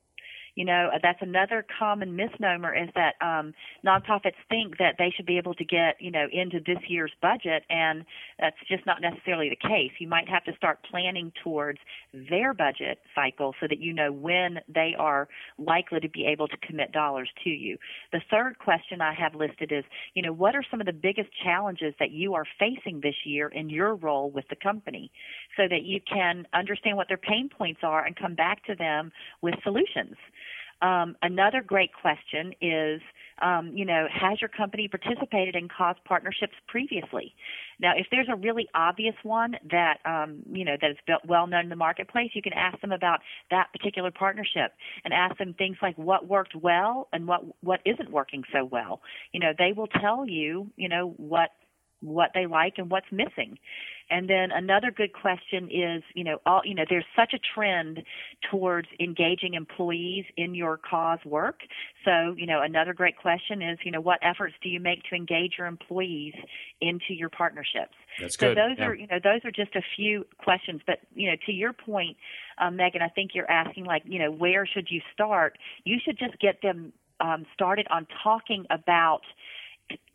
You 0.55 0.65
know, 0.65 0.89
that's 1.01 1.21
another 1.21 1.65
common 1.79 2.15
misnomer 2.15 2.75
is 2.75 2.89
that 2.95 3.15
um, 3.21 3.53
nonprofits 3.85 4.35
think 4.49 4.77
that 4.77 4.95
they 4.97 5.13
should 5.15 5.25
be 5.25 5.37
able 5.37 5.53
to 5.55 5.63
get, 5.63 5.95
you 5.99 6.11
know, 6.11 6.27
into 6.31 6.59
this 6.59 6.79
year's 6.87 7.11
budget, 7.21 7.63
and 7.69 8.05
that's 8.39 8.57
just 8.67 8.85
not 8.85 9.01
necessarily 9.01 9.49
the 9.49 9.67
case. 9.67 9.91
You 9.99 10.07
might 10.07 10.27
have 10.27 10.43
to 10.45 10.55
start 10.55 10.79
planning 10.89 11.31
towards 11.43 11.79
their 12.13 12.53
budget 12.53 12.99
cycle 13.15 13.55
so 13.59 13.67
that 13.69 13.79
you 13.79 13.93
know 13.93 14.11
when 14.11 14.59
they 14.67 14.93
are 14.97 15.27
likely 15.57 15.99
to 16.01 16.09
be 16.09 16.25
able 16.25 16.47
to 16.47 16.57
commit 16.57 16.91
dollars 16.91 17.29
to 17.43 17.49
you. 17.49 17.77
The 18.11 18.21
third 18.29 18.59
question 18.59 19.01
I 19.01 19.13
have 19.13 19.35
listed 19.35 19.71
is, 19.71 19.85
you 20.13 20.21
know, 20.21 20.33
what 20.33 20.55
are 20.55 20.63
some 20.69 20.81
of 20.81 20.85
the 20.85 20.93
biggest 20.93 21.29
challenges 21.43 21.93
that 21.99 22.11
you 22.11 22.33
are 22.33 22.45
facing 22.59 22.99
this 23.01 23.15
year 23.25 23.47
in 23.47 23.69
your 23.69 23.95
role 23.95 24.29
with 24.29 24.45
the 24.49 24.55
company 24.55 25.11
so 25.55 25.63
that 25.69 25.83
you 25.83 25.99
can 26.01 26.45
understand 26.53 26.97
what 26.97 27.07
their 27.07 27.17
pain 27.17 27.49
points 27.49 27.81
are 27.83 28.05
and 28.05 28.15
come 28.15 28.35
back 28.35 28.65
to 28.65 28.75
them 28.75 29.11
with 29.41 29.55
solutions. 29.63 30.15
Um, 30.81 31.15
another 31.21 31.61
great 31.61 31.91
question 31.93 32.53
is, 32.59 33.01
um, 33.41 33.71
you 33.75 33.85
know, 33.85 34.07
has 34.11 34.39
your 34.41 34.49
company 34.49 34.87
participated 34.87 35.55
in 35.55 35.67
cause 35.67 35.95
partnerships 36.05 36.53
previously? 36.67 37.33
Now, 37.79 37.93
if 37.95 38.07
there's 38.11 38.27
a 38.31 38.35
really 38.35 38.67
obvious 38.75 39.15
one 39.23 39.55
that, 39.71 39.97
um, 40.05 40.43
you 40.51 40.65
know, 40.65 40.75
that 40.79 40.91
is 40.91 40.97
well 41.27 41.47
known 41.47 41.63
in 41.63 41.69
the 41.69 41.75
marketplace, 41.75 42.31
you 42.33 42.41
can 42.41 42.53
ask 42.53 42.79
them 42.81 42.91
about 42.91 43.19
that 43.49 43.67
particular 43.71 44.11
partnership 44.11 44.73
and 45.03 45.13
ask 45.13 45.37
them 45.37 45.53
things 45.53 45.77
like 45.81 45.97
what 45.97 46.27
worked 46.27 46.55
well 46.55 47.07
and 47.13 47.27
what 47.27 47.41
what 47.61 47.79
isn't 47.85 48.11
working 48.11 48.43
so 48.53 48.65
well. 48.65 49.01
You 49.31 49.39
know, 49.39 49.53
they 49.57 49.73
will 49.73 49.87
tell 49.87 50.27
you, 50.27 50.69
you 50.75 50.89
know, 50.89 51.13
what 51.17 51.49
what 52.01 52.31
they 52.33 52.45
like 52.45 52.73
and 52.77 52.89
what's 52.89 53.11
missing. 53.11 53.57
And 54.09 54.29
then 54.29 54.51
another 54.51 54.91
good 54.91 55.13
question 55.13 55.69
is, 55.71 56.03
you 56.13 56.25
know, 56.25 56.39
all, 56.45 56.61
you 56.65 56.75
know, 56.75 56.83
there's 56.89 57.05
such 57.15 57.33
a 57.33 57.39
trend 57.55 58.03
towards 58.51 58.89
engaging 58.99 59.53
employees 59.53 60.25
in 60.35 60.53
your 60.53 60.77
cause 60.77 61.19
work. 61.23 61.61
So, 62.03 62.35
you 62.37 62.45
know, 62.45 62.61
another 62.61 62.93
great 62.93 63.17
question 63.17 63.61
is, 63.61 63.79
you 63.85 63.91
know, 63.91 64.01
what 64.01 64.19
efforts 64.21 64.53
do 64.61 64.67
you 64.67 64.81
make 64.81 65.03
to 65.09 65.15
engage 65.15 65.53
your 65.57 65.67
employees 65.67 66.33
into 66.81 67.13
your 67.13 67.29
partnerships? 67.29 67.95
That's 68.19 68.37
so 68.37 68.49
good. 68.49 68.57
those 68.57 68.77
Yeah. 68.77 68.87
are, 68.87 68.95
you 68.95 69.07
know, 69.07 69.19
those 69.23 69.45
are 69.45 69.51
just 69.51 69.75
a 69.77 69.81
few 69.95 70.25
questions. 70.37 70.81
But, 70.85 70.99
you 71.15 71.29
know, 71.29 71.37
to 71.45 71.53
your 71.53 71.71
point, 71.71 72.17
um, 72.57 72.75
Megan, 72.75 73.01
I 73.01 73.07
think 73.07 73.31
you're 73.33 73.49
asking 73.49 73.85
like, 73.85 74.03
you 74.05 74.19
know, 74.19 74.31
where 74.31 74.65
should 74.65 74.87
you 74.91 75.01
start? 75.13 75.57
You 75.85 75.97
should 76.03 76.19
just 76.19 76.37
get 76.39 76.61
them 76.61 76.91
um, 77.21 77.45
started 77.53 77.87
on 77.89 78.07
talking 78.23 78.65
about 78.69 79.21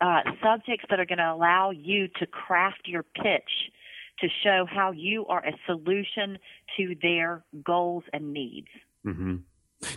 uh, 0.01 0.21
subjects 0.43 0.85
that 0.89 0.99
are 0.99 1.05
going 1.05 1.17
to 1.17 1.31
allow 1.31 1.71
you 1.71 2.07
to 2.19 2.25
craft 2.25 2.81
your 2.85 3.03
pitch 3.03 3.71
to 4.19 4.27
show 4.43 4.65
how 4.69 4.91
you 4.91 5.25
are 5.27 5.45
a 5.45 5.51
solution 5.65 6.37
to 6.75 6.95
their 7.01 7.43
goals 7.63 8.03
and 8.13 8.33
needs. 8.33 8.67
hmm 9.03 9.37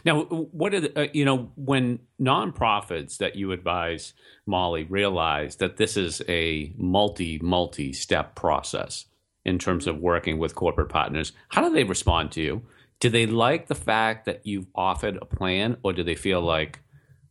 Now, 0.05 0.23
what 0.25 0.75
are 0.75 0.81
the, 0.81 1.01
uh, 1.01 1.09
you 1.13 1.25
know 1.25 1.51
when 1.57 2.01
nonprofits 2.21 3.17
that 3.19 3.37
you 3.37 3.53
advise, 3.53 4.13
Molly, 4.47 4.85
realize 4.85 5.57
that 5.57 5.79
this 5.79 5.97
is 5.97 6.21
a 6.29 6.75
multi 6.77 7.39
multi 7.43 7.93
step 7.93 8.35
process 8.35 9.07
in 9.45 9.59
terms 9.59 9.87
of 9.87 9.99
working 9.99 10.39
with 10.39 10.55
corporate 10.55 10.91
partners? 10.91 11.33
How 11.49 11.63
do 11.63 11.75
they 11.75 11.85
respond 11.85 12.33
to 12.33 12.43
you? 12.43 12.63
Do 13.01 13.09
they 13.09 13.25
like 13.25 13.69
the 13.69 13.75
fact 13.75 14.27
that 14.27 14.45
you've 14.45 14.67
offered 14.75 15.17
a 15.17 15.25
plan, 15.25 15.79
or 15.83 15.95
do 15.95 16.03
they 16.03 16.15
feel 16.15 16.43
like, 16.43 16.81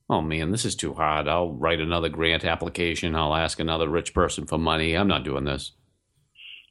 oh 0.09 0.21
man, 0.21 0.51
this 0.51 0.65
is 0.65 0.75
too 0.75 0.93
hard? 0.93 1.27
I'll 1.27 1.53
write 1.53 1.79
another 1.79 2.09
grant 2.09 2.43
application. 2.43 3.15
I'll 3.15 3.35
ask 3.35 3.59
another 3.59 3.87
rich 3.87 4.13
person 4.13 4.45
for 4.45 4.57
money. 4.57 4.95
I'm 4.95 5.07
not 5.07 5.23
doing 5.23 5.45
this. 5.45 5.71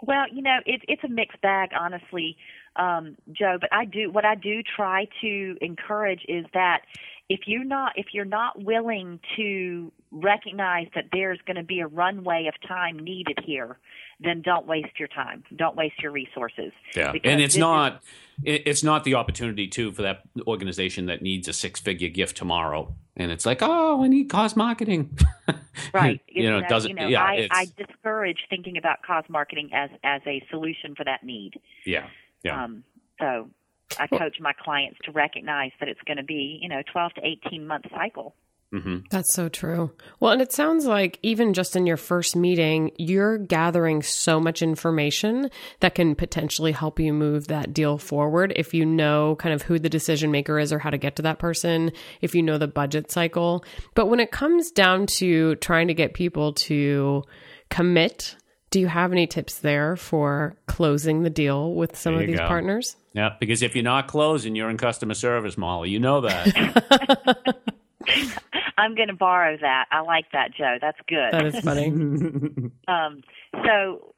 Well, 0.03 0.27
you 0.33 0.43
know, 0.43 0.59
it's 0.67 0.85
it's 0.87 1.05
a 1.05 1.09
mixed 1.09 1.41
bag, 1.41 1.71
honestly, 1.79 2.37
um, 2.77 3.17
Joe. 3.33 3.59
But 3.61 3.73
I 3.73 3.85
do 3.85 4.11
what 4.11 4.25
I 4.25 4.35
do 4.35 4.63
try 4.63 5.07
to 5.21 5.57
encourage 5.61 6.23
is 6.29 6.45
that 6.55 6.83
if 7.29 7.41
you're 7.47 7.65
not 7.65 7.93
if 7.97 8.07
you're 8.13 8.25
not 8.25 8.63
willing 8.63 9.21
to 9.37 9.93
recognize 10.11 10.87
that 10.95 11.05
there's 11.13 11.39
going 11.47 11.57
to 11.57 11.63
be 11.63 11.81
a 11.81 11.87
runway 11.87 12.49
of 12.49 12.55
time 12.67 12.99
needed 12.99 13.39
here, 13.45 13.79
then 14.21 14.41
don't 14.41 14.67
waste 14.67 14.99
your 14.99 15.09
time. 15.09 15.45
Don't 15.55 15.77
waste 15.77 16.01
your 16.03 16.11
resources. 16.13 16.73
Yeah, 16.97 17.11
and 17.25 17.41
it's 17.41 17.55
this 17.55 17.55
is- 17.55 17.59
not 17.59 18.03
it's 18.45 18.83
not 18.85 19.05
the 19.05 19.15
opportunity 19.15 19.67
too 19.67 19.91
for 19.93 20.03
that 20.03 20.23
organization 20.47 21.07
that 21.07 21.21
needs 21.23 21.49
a 21.49 21.53
six 21.53 21.81
figure 21.81 22.09
gift 22.09 22.37
tomorrow, 22.37 22.95
and 23.17 23.31
it's 23.33 23.45
like, 23.45 23.59
oh, 23.63 24.03
I 24.05 24.09
need 24.09 24.31
cause 24.31 24.55
marketing, 24.57 25.19
Right. 25.93 26.21
you 26.29 26.49
know, 26.49 26.59
it 26.59 26.69
doesn't. 26.69 26.89
You 26.91 26.95
know, 26.97 27.09
yeah, 27.09 27.23
I, 27.23 27.49
I 27.51 27.67
discourage 27.77 28.39
thinking 28.49 28.77
about 28.79 29.03
cause 29.07 29.25
marketing 29.29 29.71
as 29.75 29.91
as 30.05 30.23
a 30.27 30.43
solution 30.51 30.95
for 30.95 31.05
that 31.05 31.25
need. 31.25 31.61
yeah, 31.85 32.07
yeah. 32.45 32.65
Um, 32.65 32.85
so 33.21 33.51
I 33.99 34.07
coach 34.07 34.37
my 34.41 34.53
clients 34.53 34.99
to 35.05 35.13
recognize 35.13 35.71
that 35.81 35.89
it's 35.89 36.01
going 36.07 36.19
to 36.19 36.23
be, 36.23 36.59
you 36.63 36.69
know, 36.69 36.83
12 36.93 37.15
to 37.15 37.21
18 37.47 37.67
month 37.67 37.87
cycle. 37.91 38.35
hmm 38.71 38.99
That's 39.11 39.33
so 39.33 39.49
true. 39.49 39.93
Well, 40.21 40.33
and 40.33 40.43
it 40.43 40.53
sounds 40.53 40.85
like 40.85 41.19
even 41.23 41.55
just 41.55 41.75
in 41.75 41.87
your 41.87 41.97
first 41.97 42.37
meeting, 42.37 42.91
you're 42.99 43.39
gathering 43.39 44.03
so 44.03 44.39
much 44.41 44.61
information 44.61 45.51
that 45.81 45.95
can 45.95 46.15
potentially 46.15 46.73
help 46.73 47.01
you 47.01 47.15
move 47.15 47.49
that 47.49 47.73
deal 47.73 47.97
forward 47.97 48.53
if 48.57 48.75
you 48.75 48.85
know 48.85 49.37
kind 49.37 49.55
of 49.55 49.63
who 49.63 49.79
the 49.79 49.89
decision 49.89 50.31
maker 50.31 50.59
is 50.59 50.71
or 50.73 50.79
how 50.79 50.91
to 50.91 50.99
get 50.99 51.17
to 51.17 51.23
that 51.23 51.39
person, 51.39 51.91
if 52.21 52.35
you 52.35 52.43
know 52.43 52.59
the 52.59 52.69
budget 52.69 53.11
cycle. 53.11 53.65
But 53.95 54.07
when 54.07 54.21
it 54.21 54.31
comes 54.31 54.71
down 54.71 55.07
to 55.17 55.55
trying 55.57 55.89
to 55.89 55.95
get 55.95 56.13
people 56.13 56.53
to 56.69 57.25
commit, 57.71 58.37
do 58.71 58.81
you 58.81 58.87
have 58.87 59.13
any 59.13 59.27
tips 59.27 59.61
there 59.61 59.97
for 59.97 60.57
closing 60.67 61.23
the 61.23 61.31
deal 61.31 61.75
with 61.75 61.97
some 61.97 62.15
There 62.15 62.23
of 62.23 62.29
these 62.29 62.39
go. 62.39 62.47
partners? 62.47 62.97
Yeah, 63.13 63.35
because 63.41 63.63
if 63.63 63.75
you're 63.75 63.85
not 63.85 64.07
closing, 64.07 64.55
you're 64.55 64.71
in 64.71 64.77
customer 64.77 65.15
service, 65.15 65.57
Molly. 65.57 65.91
You 65.91 65.99
know 65.99 66.21
that. 66.21 67.65
I'm 68.79 68.95
going 68.95 69.09
to 69.09 69.15
borrow 69.15 69.57
that. 69.61 69.87
I 69.91 70.01
like 70.01 70.27
that, 70.33 70.55
Joe. 70.57 70.77
That's 70.81 70.99
good. 71.09 71.33
That 71.33 71.47
is 71.47 71.61
funny. 71.61 71.89
Um, 72.89 73.23
so, 73.67 74.15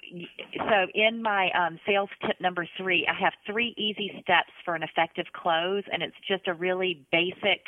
so 0.56 0.86
in 0.94 1.22
my 1.22 1.50
um, 1.58 1.80
sales 1.84 2.08
tip 2.24 2.40
number 2.40 2.68
three, 2.76 3.04
I 3.08 3.20
have 3.20 3.32
three 3.44 3.74
easy 3.76 4.12
steps 4.22 4.52
for 4.64 4.76
an 4.76 4.84
effective 4.84 5.26
close, 5.32 5.82
and 5.92 6.04
it's 6.04 6.14
just 6.28 6.46
a 6.46 6.54
really 6.54 7.04
basic 7.10 7.62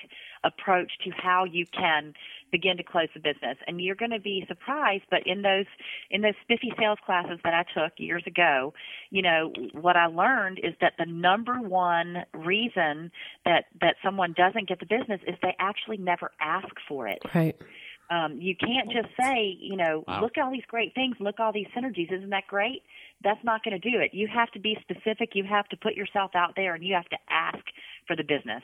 approach 0.45 0.91
to 1.05 1.11
how 1.11 1.45
you 1.45 1.67
can 1.67 2.15
begin 2.51 2.77
to 2.77 2.83
close 2.83 3.09
the 3.15 3.21
business. 3.21 3.57
And 3.67 3.81
you're 3.81 3.95
going 3.95 4.11
to 4.11 4.21
be 4.21 4.45
surprised, 4.49 5.05
but 5.11 5.21
in 5.27 5.43
those 5.43 5.67
in 6.11 6.21
those 6.23 6.35
spiffy 6.43 6.73
sales 6.79 6.99
classes 7.05 7.39
that 7.45 7.55
I 7.55 7.65
took 7.79 7.93
years 7.97 8.25
ago, 8.27 8.75
you 9.11 9.23
know 9.23 9.53
what 9.73 9.97
I 9.97 10.07
learned 10.07 10.59
is 10.63 10.75
that 10.81 10.95
the 10.99 11.07
number 11.07 11.61
one 11.61 12.25
reason 12.35 13.11
that 13.45 13.65
that 13.81 13.97
someone 14.05 14.35
doesn't 14.37 14.69
get 14.69 14.81
the 14.81 14.87
business 14.87 15.21
is 15.27 15.35
they 15.43 15.55
actually 15.59 15.97
never 15.97 16.31
ask 16.41 16.75
for 16.89 17.09
it. 17.09 17.23
right. 17.35 17.57
Um, 18.11 18.39
you 18.43 18.55
can't 18.55 18.91
just 18.93 19.09
say, 19.19 19.57
you 19.59 19.77
know, 19.77 20.05
Wow. 20.07 20.21
look 20.21 20.37
at 20.37 20.45
all 20.45 20.53
these 20.53 20.67
great 20.69 20.95
things, 20.95 21.17
look 21.19 21.37
at 21.41 21.43
all 21.43 21.53
these 21.53 21.69
synergies. 21.75 22.13
Isn't 22.13 22.29
that 22.31 22.47
great? 22.47 22.83
That's 23.25 23.43
not 23.43 23.65
going 23.65 23.81
to 23.81 23.91
do 23.91 24.01
it. 24.01 24.13
You 24.13 24.29
have 24.29 24.51
to 24.51 24.61
be 24.61 24.77
specific. 24.83 25.31
You 25.35 25.45
have 25.45 25.67
to 25.69 25.79
put 25.79 25.95
yourself 25.95 26.33
out 26.35 26.55
there, 26.55 26.75
and 26.75 26.85
you 26.85 26.95
have 26.95 27.09
to 27.09 27.17
ask 27.31 27.65
for 28.07 28.15
the 28.15 28.25
business. 28.25 28.63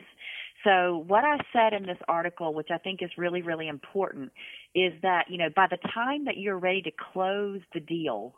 So 0.64 1.04
what 1.06 1.24
I 1.24 1.38
said 1.52 1.72
in 1.72 1.86
this 1.86 1.98
article, 2.08 2.52
which 2.52 2.68
I 2.72 2.78
think 2.78 3.02
is 3.02 3.10
really, 3.16 3.42
really 3.42 3.68
important, 3.68 4.32
is 4.74 4.92
that 5.02 5.26
you 5.28 5.38
know 5.38 5.48
by 5.54 5.66
the 5.70 5.78
time 5.94 6.24
that 6.24 6.36
you're 6.36 6.58
ready 6.58 6.82
to 6.82 6.90
close 7.12 7.60
the 7.72 7.80
deal, 7.80 8.34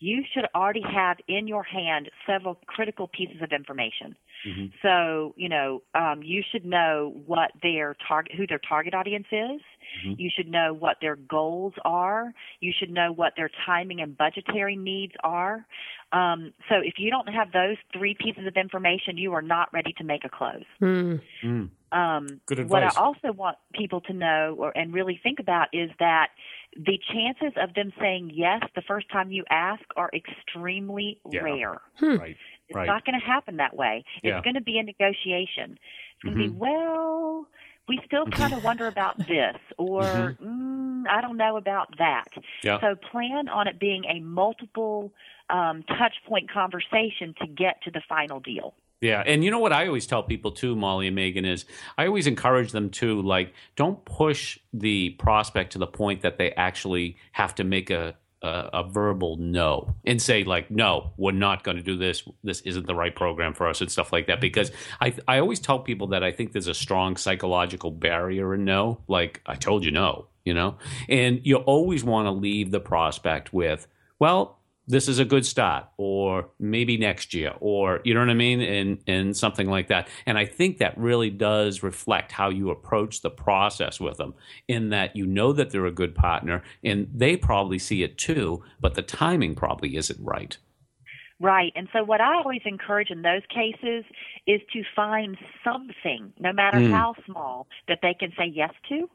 you 0.00 0.22
should 0.32 0.46
already 0.54 0.82
have 0.82 1.18
in 1.28 1.46
your 1.46 1.62
hand 1.62 2.10
several 2.26 2.56
critical 2.66 3.08
pieces 3.08 3.40
of 3.42 3.52
information. 3.52 4.16
Mhm. 4.44 4.72
So, 4.82 5.34
you 5.36 5.48
know, 5.48 5.82
um, 5.94 6.22
you 6.22 6.42
should 6.42 6.64
know 6.64 7.22
what 7.26 7.52
their 7.62 7.96
target, 8.06 8.34
who 8.34 8.46
their 8.46 8.58
target 8.58 8.94
audience 8.94 9.26
is. 9.30 9.60
Mhm. 10.04 10.18
You 10.18 10.30
should 10.30 10.48
know 10.48 10.74
what 10.74 11.00
their 11.00 11.16
goals 11.16 11.74
are. 11.84 12.34
You 12.60 12.72
should 12.72 12.90
know 12.90 13.12
what 13.12 13.36
their 13.36 13.50
timing 13.64 14.00
and 14.00 14.16
budgetary 14.16 14.76
needs 14.76 15.14
are. 15.22 15.66
Um, 16.12 16.52
so, 16.68 16.76
if 16.76 16.98
you 16.98 17.10
don't 17.10 17.28
have 17.28 17.52
those 17.52 17.76
three 17.92 18.14
pieces 18.14 18.46
of 18.46 18.56
information, 18.56 19.16
you 19.16 19.32
are 19.32 19.42
not 19.42 19.72
ready 19.72 19.92
to 19.94 20.04
make 20.04 20.24
a 20.24 20.28
close. 20.28 20.64
Hmm. 20.78 21.16
Mm. 21.42 21.70
Um, 21.92 22.40
Good 22.46 22.68
what 22.68 22.82
I 22.82 22.90
also 22.96 23.32
want 23.32 23.56
people 23.72 24.00
to 24.02 24.12
know 24.12 24.56
or, 24.58 24.76
and 24.76 24.92
really 24.92 25.18
think 25.22 25.38
about 25.38 25.68
is 25.72 25.90
that 26.00 26.30
the 26.76 26.98
chances 27.12 27.52
of 27.56 27.74
them 27.74 27.92
saying 28.00 28.30
yes 28.34 28.62
the 28.74 28.82
first 28.82 29.08
time 29.10 29.30
you 29.30 29.44
ask 29.50 29.82
are 29.96 30.10
extremely 30.14 31.18
Yeah. 31.30 31.42
rare. 31.42 31.80
Right. 32.00 32.36
It's 32.68 32.74
Right. 32.74 32.86
not 32.86 33.04
going 33.04 33.18
to 33.18 33.24
happen 33.24 33.56
that 33.58 33.76
way. 33.76 34.04
Yeah. 34.22 34.36
It's 34.38 34.44
going 34.44 34.54
to 34.54 34.60
be 34.62 34.78
a 34.78 34.82
negotiation. 34.82 35.78
It's 36.14 36.22
going 36.24 36.36
to 36.38 36.44
Mhm. 36.44 36.52
be, 36.52 36.56
well, 36.58 37.46
we 37.86 38.00
still 38.06 38.26
kind 38.26 38.54
of 38.54 38.62
wonder 38.64 38.86
about 38.86 39.18
this, 39.26 39.56
or 39.76 40.34
Mhm. 40.40 41.04
mm, 41.04 41.08
I 41.08 41.20
don't 41.20 41.36
know 41.36 41.56
about 41.58 41.96
that. 41.98 42.28
Yeah. 42.62 42.80
So 42.80 42.96
plan 42.96 43.48
on 43.48 43.68
it 43.68 43.78
being 43.78 44.04
a 44.06 44.20
multiple 44.20 45.12
um, 45.50 45.82
touch 45.82 46.14
point 46.24 46.48
conversation 46.50 47.34
to 47.34 47.46
get 47.46 47.82
to 47.82 47.90
the 47.90 48.00
final 48.08 48.40
deal. 48.40 48.74
Yeah, 49.04 49.22
and 49.26 49.44
you 49.44 49.50
know 49.50 49.58
what 49.58 49.74
I 49.74 49.86
always 49.86 50.06
tell 50.06 50.22
people 50.22 50.50
too, 50.50 50.74
Molly 50.74 51.08
and 51.08 51.14
Megan 51.14 51.44
is 51.44 51.66
I 51.98 52.06
always 52.06 52.26
encourage 52.26 52.72
them 52.72 52.88
to 52.92 53.20
like 53.20 53.52
don't 53.76 54.02
push 54.06 54.58
the 54.72 55.10
prospect 55.10 55.72
to 55.72 55.78
the 55.78 55.86
point 55.86 56.22
that 56.22 56.38
they 56.38 56.52
actually 56.52 57.18
have 57.32 57.54
to 57.56 57.64
make 57.64 57.90
a 57.90 58.14
a, 58.40 58.70
a 58.72 58.88
verbal 58.88 59.36
no 59.36 59.94
and 60.06 60.22
say 60.22 60.44
like, 60.44 60.70
no, 60.70 61.12
we're 61.18 61.32
not 61.32 61.64
going 61.64 61.76
to 61.76 61.82
do 61.82 61.98
this. 61.98 62.26
This 62.42 62.62
isn't 62.62 62.86
the 62.86 62.94
right 62.94 63.14
program 63.14 63.52
for 63.52 63.68
us 63.68 63.82
and 63.82 63.92
stuff 63.92 64.10
like 64.10 64.28
that. 64.28 64.40
Because 64.40 64.72
I 65.02 65.12
I 65.28 65.38
always 65.38 65.60
tell 65.60 65.80
people 65.80 66.06
that 66.08 66.24
I 66.24 66.32
think 66.32 66.52
there's 66.52 66.66
a 66.66 66.72
strong 66.72 67.18
psychological 67.18 67.90
barrier 67.90 68.54
in 68.54 68.64
no. 68.64 69.02
Like 69.06 69.42
I 69.44 69.54
told 69.54 69.84
you 69.84 69.90
no, 69.90 70.28
you 70.46 70.54
know, 70.54 70.78
and 71.10 71.40
you 71.44 71.56
always 71.56 72.02
want 72.02 72.24
to 72.24 72.30
leave 72.30 72.70
the 72.70 72.80
prospect 72.80 73.52
with, 73.52 73.86
well, 74.18 74.60
this 74.86 75.08
is 75.08 75.18
a 75.18 75.24
good 75.24 75.46
start 75.46 75.86
or 75.96 76.48
maybe 76.58 76.96
next 76.96 77.34
year 77.34 77.54
or 77.60 78.00
you 78.04 78.14
know 78.14 78.20
what 78.20 78.30
i 78.30 78.34
mean 78.34 78.60
and 78.60 78.98
and 79.06 79.36
something 79.36 79.68
like 79.68 79.88
that 79.88 80.08
and 80.26 80.38
i 80.38 80.44
think 80.44 80.78
that 80.78 80.96
really 80.98 81.30
does 81.30 81.82
reflect 81.82 82.32
how 82.32 82.48
you 82.48 82.70
approach 82.70 83.22
the 83.22 83.30
process 83.30 83.98
with 84.00 84.16
them 84.16 84.34
in 84.68 84.90
that 84.90 85.14
you 85.16 85.26
know 85.26 85.52
that 85.52 85.70
they're 85.70 85.86
a 85.86 85.92
good 85.92 86.14
partner 86.14 86.62
and 86.82 87.08
they 87.14 87.36
probably 87.36 87.78
see 87.78 88.02
it 88.02 88.18
too 88.18 88.62
but 88.80 88.94
the 88.94 89.02
timing 89.02 89.54
probably 89.54 89.96
isn't 89.96 90.20
right 90.22 90.58
Right. 91.40 91.72
And 91.74 91.88
so 91.92 92.04
what 92.04 92.20
I 92.20 92.36
always 92.36 92.62
encourage 92.64 93.10
in 93.10 93.22
those 93.22 93.42
cases 93.52 94.04
is 94.46 94.60
to 94.72 94.82
find 94.94 95.36
something, 95.64 96.32
no 96.38 96.52
matter 96.52 96.78
mm. 96.78 96.90
how 96.90 97.14
small, 97.26 97.66
that 97.88 97.98
they 98.02 98.14
can 98.14 98.30
say 98.38 98.46
yes 98.46 98.72
to. 98.88 99.10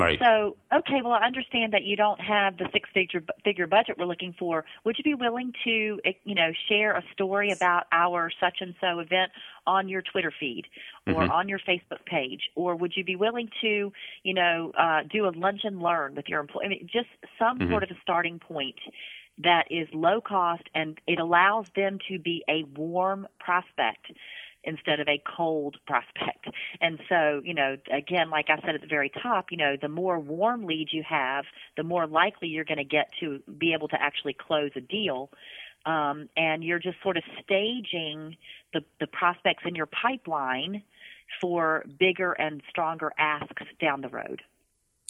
Right. 0.00 0.18
So, 0.18 0.56
okay, 0.72 1.02
well, 1.02 1.12
I 1.12 1.26
understand 1.26 1.72
that 1.72 1.84
you 1.84 1.96
don't 1.96 2.20
have 2.20 2.56
the 2.56 2.66
six 2.72 2.88
figure 2.94 3.22
figure 3.44 3.66
budget 3.66 3.96
we're 3.98 4.06
looking 4.06 4.34
for. 4.38 4.64
Would 4.84 4.96
you 4.98 5.04
be 5.04 5.14
willing 5.14 5.52
to, 5.64 6.00
eh, 6.04 6.12
you 6.24 6.34
know, 6.34 6.52
share 6.68 6.92
a 6.92 7.02
story 7.12 7.50
about 7.50 7.84
our 7.92 8.30
such 8.40 8.58
and 8.60 8.74
so 8.80 8.98
event 9.00 9.30
on 9.66 9.88
your 9.88 10.02
Twitter 10.02 10.32
feed 10.38 10.66
or 11.06 11.14
mm-hmm. 11.14 11.30
on 11.30 11.48
your 11.48 11.58
Facebook 11.60 12.04
page, 12.06 12.48
or 12.54 12.76
would 12.76 12.92
you 12.96 13.04
be 13.04 13.16
willing 13.16 13.50
to, 13.60 13.92
you 14.22 14.34
know, 14.34 14.72
uh, 14.78 15.00
do 15.10 15.26
a 15.26 15.32
lunch 15.36 15.60
and 15.64 15.80
learn 15.80 16.14
with 16.14 16.28
your 16.28 16.40
employee? 16.40 16.66
I 16.66 16.68
mean, 16.68 16.88
just 16.92 17.08
some 17.38 17.58
mm-hmm. 17.58 17.70
sort 17.70 17.82
of 17.82 17.90
a 17.90 17.98
starting 18.02 18.38
point 18.38 18.76
that 19.42 19.66
is 19.70 19.88
low 19.92 20.20
cost 20.20 20.62
and 20.74 20.98
it 21.06 21.18
allows 21.18 21.66
them 21.74 21.98
to 22.08 22.18
be 22.18 22.44
a 22.48 22.64
warm 22.76 23.26
prospect 23.38 24.12
instead 24.64 25.00
of 25.00 25.08
a 25.08 25.22
cold 25.36 25.76
prospect. 25.86 26.48
And 26.80 26.98
so, 27.08 27.40
you 27.44 27.54
know, 27.54 27.76
again, 27.90 28.30
like 28.30 28.46
I 28.48 28.60
said 28.60 28.74
at 28.74 28.80
the 28.80 28.86
very 28.86 29.10
top, 29.22 29.46
you 29.50 29.56
know, 29.56 29.76
the 29.80 29.88
more 29.88 30.18
warm 30.18 30.64
leads 30.64 30.92
you 30.92 31.02
have, 31.08 31.44
the 31.76 31.82
more 31.82 32.06
likely 32.06 32.48
you're 32.48 32.64
going 32.64 32.78
to 32.78 32.84
get 32.84 33.10
to 33.20 33.40
be 33.58 33.72
able 33.72 33.88
to 33.88 34.00
actually 34.00 34.34
close 34.34 34.70
a 34.76 34.80
deal. 34.80 35.30
Um, 35.86 36.28
and 36.36 36.62
you're 36.62 36.78
just 36.78 37.02
sort 37.02 37.16
of 37.16 37.22
staging 37.42 38.36
the, 38.72 38.84
the 38.98 39.06
prospects 39.06 39.64
in 39.66 39.74
your 39.74 39.86
pipeline 39.86 40.82
for 41.40 41.84
bigger 41.98 42.32
and 42.32 42.62
stronger 42.68 43.12
asks 43.18 43.64
down 43.80 44.00
the 44.02 44.08
road. 44.08 44.42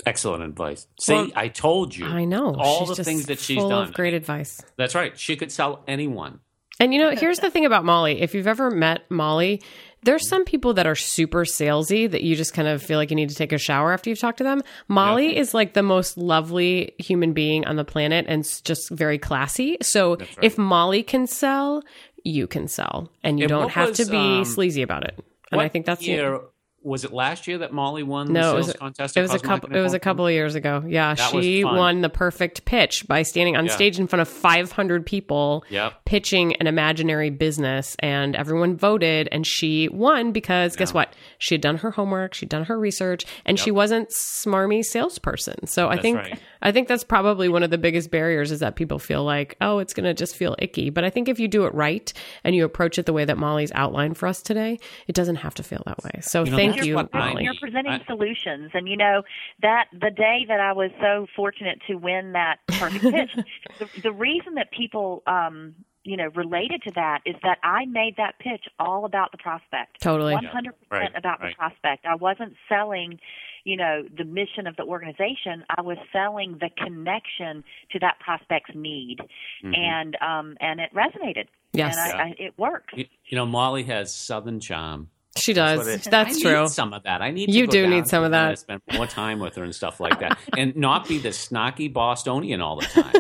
Excellent 0.07 0.43
advice. 0.43 0.87
See, 1.01 1.13
well, 1.13 1.29
I 1.35 1.49
told 1.49 1.95
you. 1.95 2.07
I 2.07 2.25
know 2.25 2.55
all 2.55 2.87
the 2.87 3.03
things 3.05 3.27
that 3.27 3.39
she's 3.39 3.63
done. 3.63 3.91
great 3.93 4.15
advice. 4.15 4.63
That's 4.77 4.95
right. 4.95 5.19
She 5.19 5.37
could 5.37 5.53
sell 5.53 5.83
anyone. 5.87 6.41
And 6.81 6.93
you 6.93 7.01
know, 7.01 7.11
here's 7.11 7.39
the 7.41 7.51
thing 7.51 7.65
about 7.65 7.85
Molly. 7.85 8.21
If 8.21 8.35
you've 8.35 8.47
ever 8.47 8.71
met 8.71 9.09
Molly, 9.11 9.63
there's 10.03 10.27
some 10.29 10.45
people 10.45 10.75
that 10.75 10.87
are 10.87 10.95
super 10.95 11.45
salesy 11.45 12.11
that 12.11 12.23
you 12.23 12.35
just 12.35 12.55
kind 12.55 12.67
of 12.67 12.83
feel 12.83 12.99
like 12.99 13.11
you 13.11 13.17
need 13.17 13.29
to 13.29 13.35
take 13.35 13.53
a 13.53 13.59
shower 13.59 13.93
after 13.93 14.09
you've 14.11 14.19
talked 14.19 14.39
to 14.39 14.45
them. 14.45 14.63
Molly 14.89 15.29
yep. 15.29 15.37
is 15.37 15.55
like 15.55 15.75
the 15.75 15.83
most 15.83 16.17
lovely 16.17 16.95
human 16.99 17.33
being 17.33 17.67
on 17.67 17.77
the 17.77 17.85
planet 17.85 18.25
and 18.29 18.43
just 18.65 18.91
very 18.91 19.19
classy. 19.19 19.77
So 19.83 20.17
right. 20.17 20.29
if 20.43 20.57
Molly 20.57 21.03
can 21.03 21.27
sell, 21.27 21.83
you 22.25 22.47
can 22.47 22.67
sell, 22.67 23.13
and 23.23 23.39
you 23.39 23.45
and 23.45 23.51
don't 23.51 23.71
have 23.71 23.91
was, 23.91 23.99
to 23.99 24.07
be 24.07 24.17
um, 24.17 24.45
sleazy 24.45 24.83
about 24.83 25.05
it. 25.05 25.19
And 25.53 25.61
I 25.61 25.69
think 25.69 25.85
that's 25.85 26.07
year 26.07 26.41
was 26.83 27.05
it 27.05 27.13
last 27.13 27.47
year 27.47 27.59
that 27.59 27.73
Molly 27.73 28.03
won 28.03 28.33
no, 28.33 28.41
the 28.41 28.43
sales 28.43 28.55
it 28.55 28.69
was, 28.69 28.77
contest? 28.77 29.17
It 29.17 29.23
was 29.23 29.35
a 29.35 29.39
couple. 29.39 29.75
It 29.75 29.81
was 29.81 29.93
a 29.93 29.99
couple 29.99 30.27
of 30.27 30.33
years 30.33 30.55
ago. 30.55 30.83
Yeah, 30.87 31.15
that 31.15 31.31
she 31.31 31.63
won 31.65 32.01
the 32.01 32.09
perfect 32.09 32.65
pitch 32.65 33.07
by 33.07 33.23
standing 33.23 33.57
on 33.57 33.67
yeah. 33.67 33.73
stage 33.73 33.99
in 33.99 34.07
front 34.07 34.23
of 34.23 34.29
500 34.29 35.05
people, 35.05 35.65
yep. 35.69 36.05
pitching 36.05 36.57
an 36.57 36.67
imaginary 36.67 37.31
business, 37.31 37.97
and 37.99 38.35
everyone 38.35 38.77
voted, 38.77 39.29
and 39.31 39.47
she 39.47 39.89
won 39.89 40.33
because 40.33 40.75
yeah. 40.75 40.79
guess 40.79 40.95
what? 40.95 41.15
She 41.39 41.55
had 41.55 41.61
done 41.61 41.77
her 41.79 41.91
homework, 41.91 42.33
she'd 42.35 42.49
done 42.49 42.65
her 42.65 42.79
research, 42.79 43.27
and 43.45 43.59
yep. 43.59 43.65
she 43.65 43.71
wasn't 43.71 44.11
smarmy 44.11 44.83
salesperson. 44.83 45.67
So 45.67 45.89
That's 45.89 45.99
I 45.99 46.03
think 46.03 46.17
right. 46.19 46.41
I 46.63 46.73
think 46.73 46.89
that's 46.89 47.05
probably 47.05 47.49
one 47.49 47.63
of 47.63 47.71
the 47.71 47.79
biggest 47.79 48.11
barriers 48.11 48.51
is 48.51 48.61
that 48.61 48.77
people 48.77 48.99
feel 48.99 49.25
like, 49.25 49.57
oh, 49.61 49.79
it's 49.79 49.95
going 49.95 50.05
to 50.05 50.15
just 50.15 50.37
feel 50.37 50.57
icky. 50.59 50.91
But 50.91 51.05
I 51.05 51.11
think 51.11 51.29
if 51.29 51.41
you 51.41 51.49
do 51.49 51.65
it 51.65 51.75
right 51.75 52.13
and 52.45 52.55
you 52.55 52.65
approach 52.65 52.99
it 52.99 53.07
the 53.07 53.13
way 53.13 53.25
that 53.25 53.39
Molly's 53.39 53.73
outlined 53.73 54.17
for 54.19 54.27
us 54.27 54.43
today, 54.43 54.79
it 55.07 55.15
doesn't 55.15 55.37
have 55.37 55.55
to 55.55 55.63
feel 55.63 55.83
that 55.87 56.03
way. 56.05 56.21
So 56.21 56.45
you 56.45 56.51
know, 56.51 56.57
thank 56.57 56.70
you, 56.77 56.95
Molly. 57.13 57.45
You're 57.45 57.55
presenting 57.61 57.93
I, 57.93 58.05
solutions, 58.07 58.71
and 58.75 58.89
you 58.89 58.97
know 58.97 59.23
that 59.63 59.87
the 59.93 60.11
day 60.11 60.45
that 60.49 60.61
I 60.61 60.73
was 60.73 60.91
so 61.01 61.27
fortunate 61.37 61.81
to 61.89 61.97
win 61.97 62.33
that 62.33 62.59
perfect 62.69 63.03
pitch, 63.03 63.45
the, 63.79 63.89
the 64.03 64.13
reason 64.13 64.55
that 64.55 64.71
people 64.73 65.23
um, 65.27 65.75
you 66.03 66.17
know, 66.17 66.29
related 66.35 66.83
to 66.83 66.91
that 66.95 67.21
is 67.27 67.37
that 67.43 67.59
I 67.63 67.85
made 67.85 68.17
that 68.17 68.39
pitch 68.39 68.65
all 68.79 69.05
about 69.05 69.33
the 69.33 69.39
prospect. 69.39 70.01
Totally. 70.01 70.35
100% 70.35 70.73
right, 70.91 71.11
about 71.15 71.41
right. 71.41 71.51
the 71.51 71.57
prospect. 71.57 72.07
I 72.07 72.15
wasn't 72.15 72.55
selling, 72.69 73.21
you 73.65 73.77
know, 73.77 74.05
the 74.17 74.25
mission 74.25 74.67
of 74.67 74.77
the 74.77 74.85
organization. 74.85 75.65
I 75.69 75.83
was 75.83 75.99
selling 76.13 76.59
the 76.59 76.71
connection 76.83 77.65
to 77.93 77.99
that 78.01 78.19
prospect's 78.21 78.75
need. 78.75 79.19
Mm-hmm. 79.63 79.75
And 79.75 80.17
um 80.23 80.57
and 80.61 80.81
it 80.81 80.91
resonated. 80.95 81.49
Yes. 81.73 81.97
And 81.97 82.21
I, 82.21 82.25
I, 82.25 82.35
it 82.39 82.59
worked. 82.59 82.97
You, 82.97 83.07
you 83.27 83.37
know, 83.37 83.47
Molly 83.47 83.85
has 83.85 84.15
southern 84.15 84.61
charm. 84.61 85.11
She 85.37 85.53
does. 85.53 85.87
That's, 85.87 86.09
That's 86.09 86.41
true. 86.41 86.69
some 86.69 86.93
of 86.93 87.05
that. 87.05 87.23
I 87.23 87.31
need. 87.31 87.55
you 87.55 87.67
do 87.67 87.87
need 87.87 88.09
some 88.09 88.25
of 88.25 88.33
that. 88.33 88.59
Spend 88.59 88.83
more 88.93 89.07
time 89.07 89.39
with 89.39 89.55
her 89.57 89.63
and 89.63 89.75
stuff 89.75 90.01
like 90.01 90.19
that, 90.21 90.39
and 90.57 90.75
not 90.77 91.07
be 91.07 91.19
the 91.19 91.29
snarky 91.29 91.93
Bostonian 91.93 92.61
all 92.61 92.77
the 92.81 92.87
time. 92.87 93.15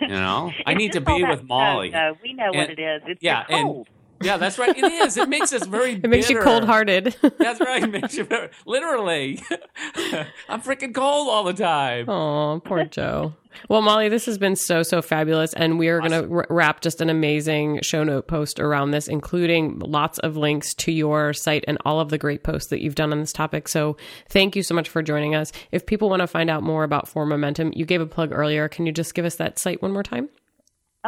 You 0.00 0.08
know, 0.08 0.52
I 0.66 0.74
need 0.74 0.92
to 0.92 1.00
be 1.00 1.24
with 1.24 1.42
Molly. 1.42 1.90
No, 1.90 2.16
we 2.22 2.32
know 2.32 2.46
and, 2.46 2.56
what 2.56 2.70
it 2.70 2.78
is. 2.78 3.02
It's 3.06 3.22
yeah, 3.22 3.44
cold. 3.44 3.88
Yeah, 4.20 4.36
that's 4.36 4.58
right. 4.58 4.76
It 4.76 4.84
is. 4.84 5.16
It 5.16 5.28
makes 5.28 5.52
us 5.52 5.66
very. 5.66 5.92
it 5.92 6.08
makes 6.08 6.30
you 6.30 6.40
cold 6.40 6.64
hearted. 6.64 7.16
that's 7.38 7.60
right. 7.60 7.82
It 7.82 7.90
makes 7.90 8.16
you 8.16 8.24
very, 8.24 8.48
literally. 8.64 9.42
I'm 10.48 10.62
freaking 10.62 10.94
cold 10.94 11.28
all 11.28 11.44
the 11.44 11.52
time. 11.52 12.08
Oh, 12.08 12.60
poor 12.64 12.84
Joe. 12.84 13.34
Well, 13.68 13.82
Molly, 13.82 14.08
this 14.08 14.26
has 14.26 14.38
been 14.38 14.56
so, 14.56 14.82
so 14.82 15.00
fabulous. 15.00 15.54
And 15.54 15.78
we 15.78 15.88
are 15.88 16.00
awesome. 16.00 16.10
going 16.10 16.28
to 16.28 16.34
r- 16.36 16.46
wrap 16.50 16.80
just 16.80 17.00
an 17.00 17.08
amazing 17.10 17.80
show 17.82 18.04
note 18.04 18.26
post 18.26 18.60
around 18.60 18.90
this, 18.90 19.08
including 19.08 19.78
lots 19.78 20.18
of 20.18 20.36
links 20.36 20.74
to 20.74 20.92
your 20.92 21.32
site 21.32 21.64
and 21.66 21.78
all 21.84 22.00
of 22.00 22.10
the 22.10 22.18
great 22.18 22.42
posts 22.44 22.70
that 22.70 22.82
you've 22.82 22.94
done 22.94 23.12
on 23.12 23.20
this 23.20 23.32
topic. 23.32 23.68
So 23.68 23.96
thank 24.28 24.56
you 24.56 24.62
so 24.62 24.74
much 24.74 24.88
for 24.88 25.02
joining 25.02 25.34
us. 25.34 25.52
If 25.72 25.86
people 25.86 26.10
want 26.10 26.20
to 26.20 26.26
find 26.26 26.50
out 26.50 26.62
more 26.62 26.84
about 26.84 27.08
For 27.08 27.24
Momentum, 27.26 27.72
you 27.74 27.84
gave 27.86 28.00
a 28.00 28.06
plug 28.06 28.32
earlier. 28.32 28.68
Can 28.68 28.86
you 28.86 28.92
just 28.92 29.14
give 29.14 29.24
us 29.24 29.36
that 29.36 29.58
site 29.58 29.82
one 29.82 29.92
more 29.92 30.02
time? 30.02 30.28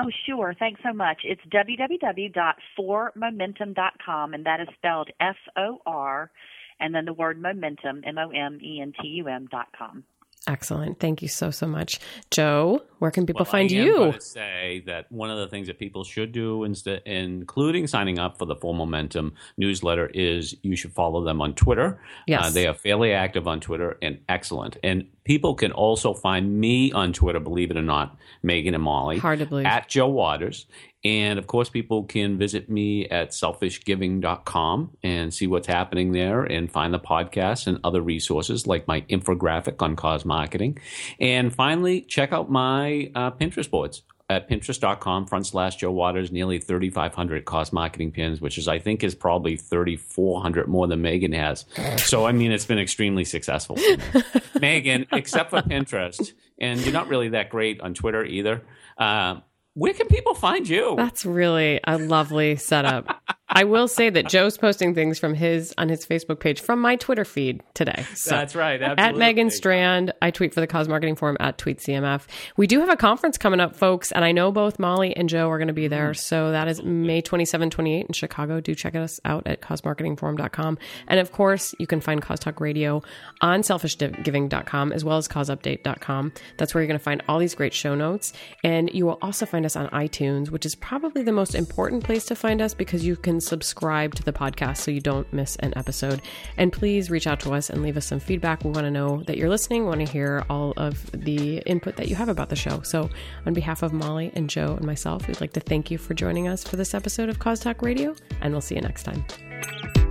Oh, 0.01 0.09
sure. 0.27 0.55
Thanks 0.57 0.81
so 0.87 0.93
much. 0.93 1.23
It's 1.25 1.41
www.formomentum.com, 1.53 4.35
and 4.35 4.47
that 4.47 4.61
is 4.61 4.69
spelled 4.77 5.11
F 5.21 5.35
O 5.57 5.81
R, 5.85 6.31
and 6.79 6.95
then 6.95 7.05
the 7.05 7.13
word 7.13 7.43
momentum, 7.43 8.03
M 8.07 8.17
O 8.17 8.31
M 8.31 8.61
E 8.63 8.81
N 8.81 8.93
T 9.01 9.09
U 9.09 9.27
M.com. 9.27 10.05
Excellent. 10.47 11.01
Thank 11.01 11.21
you 11.21 11.27
so 11.27 11.51
so 11.51 11.67
much, 11.67 11.99
Joe. 12.31 12.85
Where 12.99 13.11
can 13.11 13.27
people 13.27 13.45
well, 13.45 13.51
find 13.51 13.71
I 13.71 13.77
am 13.77 13.87
you? 13.87 14.13
To 14.13 14.21
say 14.21 14.83
that 14.87 15.11
one 15.11 15.31
of 15.31 15.39
the 15.39 15.49
things 15.49 15.67
that 15.69 15.79
people 15.79 16.05
should 16.05 16.33
do, 16.33 16.65
instead, 16.65 17.03
including 17.07 17.87
signing 17.87 18.19
up 18.19 18.39
for 18.39 18.45
the 18.45 18.57
For 18.57 18.75
Momentum 18.75 19.35
newsletter, 19.57 20.07
is 20.09 20.57
you 20.63 20.77
should 20.77 20.93
follow 20.93 21.25
them 21.25 21.41
on 21.41 21.55
Twitter. 21.55 22.01
Yes, 22.27 22.47
uh, 22.47 22.51
they 22.51 22.67
are 22.67 22.75
fairly 22.75 23.13
active 23.13 23.47
on 23.47 23.61
Twitter 23.61 23.97
and 24.03 24.19
excellent. 24.29 24.77
And 24.83 25.07
people 25.25 25.55
can 25.55 25.73
also 25.73 26.15
find 26.15 26.59
me 26.59 26.93
on 26.93 27.13
Twitter. 27.13 27.41
Believe 27.41 27.71
it 27.71 27.77
or 27.77 27.83
not, 27.83 28.17
Megan 28.43 28.75
and 28.75 28.83
Molly. 28.83 29.19
Hard 29.19 29.39
to 29.39 29.47
believe. 29.47 29.67
At 29.67 29.89
Joe 29.89 30.09
Waters, 30.09 30.67
and 31.05 31.39
of 31.39 31.47
course, 31.47 31.69
people 31.69 32.05
can 32.05 32.39
visit 32.39 32.69
me 32.69 33.07
at 33.09 33.31
selfishgiving.com 33.31 34.97
and 35.05 35.33
see 35.33 35.47
what's 35.47 35.69
happening 35.69 36.11
there 36.11 36.43
and 36.43 36.71
find 36.71 36.93
the 36.93 36.99
podcast 36.99 37.69
and 37.69 37.79
other 37.85 38.01
resources 38.01 38.67
like 38.67 38.89
my 38.89 39.03
infographic 39.03 39.81
on 39.81 39.95
cause 39.95 40.25
marketing. 40.25 40.79
And 41.21 41.55
finally, 41.55 42.01
check 42.01 42.33
out 42.33 42.51
my 42.51 42.88
uh, 43.15 43.31
Pinterest 43.33 43.71
boards 43.71 44.03
at 44.31 44.49
pinterest.com 44.49 45.27
front 45.27 45.47
slash 45.47 45.77
Joe 45.77 45.91
Waters, 45.91 46.31
nearly 46.31 46.59
3,500 46.59 47.45
cause 47.47 47.73
marketing 47.73 48.13
pins, 48.13 48.41
which 48.41 48.59
is, 48.59 48.69
I 48.69 48.79
think, 48.79 49.03
is 49.03 49.15
probably 49.15 49.57
3,400 49.57 50.69
more 50.69 50.87
than 50.87 51.01
Megan 51.01 51.33
has. 51.33 51.65
So, 51.97 52.27
I 52.27 52.33
mean, 52.33 52.53
it's 52.53 52.67
been 52.67 52.79
extremely 52.79 53.25
successful. 53.25 53.79
Megan, 54.61 55.07
except 55.13 55.51
for 55.51 55.63
Pinterest, 55.63 56.33
and 56.59 56.79
you're 56.81 56.93
not 56.93 57.09
really 57.09 57.31
that 57.31 57.49
great 57.49 57.81
on 57.81 57.95
Twitter 57.95 58.23
either. 58.25 58.63
Uh, 58.99 59.37
where 59.73 59.95
can 59.95 60.09
people 60.09 60.35
find 60.35 60.69
you? 60.69 60.95
That's 60.97 61.25
really 61.25 61.81
a 61.85 61.97
lovely 61.97 62.57
setup. 62.57 63.23
I 63.59 63.65
will 63.65 63.89
say 63.89 64.09
that 64.09 64.29
Joe's 64.29 64.57
posting 64.57 64.95
things 64.95 65.19
from 65.19 65.35
his 65.35 65.75
on 65.77 65.89
his 65.89 66.07
Facebook 66.07 66.39
page 66.39 66.61
from 66.61 66.81
my 66.81 66.95
Twitter 66.95 67.25
feed 67.25 67.61
today. 67.75 68.07
So 68.15 68.31
That's 68.31 68.55
right. 68.55 68.81
Absolutely. 68.81 69.03
At 69.03 69.17
Megan 69.17 69.51
Strand, 69.51 70.15
I 70.23 70.31
tweet 70.31 70.55
for 70.55 70.61
the 70.61 70.69
Cause 70.69 70.87
Marketing 70.87 71.17
Forum 71.17 71.37
at 71.41 71.59
TweetCMF. 71.59 72.25
We 72.57 72.69
do 72.69 72.79
have 72.79 72.89
a 72.89 72.95
conference 72.95 73.37
coming 73.37 73.59
up, 73.59 73.75
folks, 73.75 74.13
and 74.13 74.25
I 74.25 74.31
know 74.31 74.53
both 74.53 74.79
Molly 74.79 75.17
and 75.17 75.29
Joe 75.29 75.51
are 75.51 75.59
going 75.59 75.67
to 75.67 75.75
be 75.75 75.89
there. 75.89 76.11
Mm-hmm. 76.11 76.21
So 76.21 76.53
that 76.53 76.69
is 76.69 76.85
May 76.85 77.21
27, 77.21 77.69
28 77.69 78.07
in 78.07 78.13
Chicago. 78.13 78.61
Do 78.61 78.77
check 78.77 78.95
us 78.95 79.19
out 79.25 79.45
at 79.49 79.61
causemarketingforum.com. 79.61 80.79
And 81.09 81.19
of 81.19 81.33
course, 81.33 81.75
you 81.81 81.89
can 81.89 82.01
find 82.01 82.23
Cause 82.23 82.39
Talk 82.39 82.61
Radio 82.61 83.03
on 83.41 83.63
selfishgiving.com 83.63 84.93
as 84.93 85.05
well 85.05 85.17
as 85.17 85.27
causeupdate.com. 85.27 86.33
That's 86.59 86.75
where 86.75 86.83
you're 86.83 86.89
going 86.89 87.01
to 87.01 87.05
find 87.05 87.25
all 87.29 87.41
these 87.41 87.57
great 87.57 87.75
show 87.75 87.97
notes. 87.97 88.33
And 88.63 88.89
you 88.95 89.05
will 89.05 89.19
also 89.21 89.47
find 89.47 89.67
us 89.67 89.75
on 89.75 89.89
iTunes, 89.89 90.51
which 90.51 90.65
is 90.65 90.77
probably 90.77 91.25
the 91.25 91.33
most 91.33 91.57
important 91.57 92.05
place 92.05 92.25
to 92.27 92.37
find 92.37 92.63
us 92.63 92.73
because 92.73 93.05
you 93.05 93.17
can 93.17 93.41
subscribe 93.49 94.15
to 94.15 94.23
the 94.23 94.33
podcast 94.33 94.79
so 94.79 94.91
you 94.91 95.01
don't 95.01 95.31
miss 95.33 95.57
an 95.57 95.73
episode. 95.77 96.23
And 96.57 96.73
please 96.73 97.11
reach 97.11 97.27
out 97.27 97.41
to 97.41 97.55
us 97.55 97.71
and 97.71 97.83
leave 97.83 97.97
us 97.97 98.07
some 98.07 98.21
feedback. 98.21 98.65
We 98.65 98.71
want 98.71 98.85
to 98.85 98.91
know 98.91 99.23
that 99.25 99.37
you're 99.37 99.49
listening, 99.49 99.83
we 99.83 99.89
want 99.89 100.07
to 100.07 100.13
hear 100.13 100.45
all 100.49 100.75
of 100.77 101.11
the 101.13 101.59
input 101.67 101.97
that 101.97 102.09
you 102.09 102.17
have 102.17 102.29
about 102.29 102.49
the 102.49 102.57
show. 102.57 102.83
So, 102.83 103.11
on 103.47 103.55
behalf 103.55 103.83
of 103.83 103.93
Molly 103.93 104.31
and 104.35 104.49
Joe 104.49 104.75
and 104.77 104.85
myself, 104.85 105.27
we'd 105.27 105.41
like 105.41 105.53
to 105.55 105.61
thank 105.61 105.91
you 105.91 105.99
for 105.99 106.15
joining 106.15 106.49
us 106.49 106.65
for 106.65 106.77
this 106.77 106.95
episode 106.95 107.29
of 107.29 107.39
Cause 107.39 107.61
Talk 107.61 107.83
Radio, 107.83 108.15
and 108.41 108.53
we'll 108.53 108.61
see 108.61 108.75
you 108.75 108.81
next 108.81 109.05
time. 109.05 110.08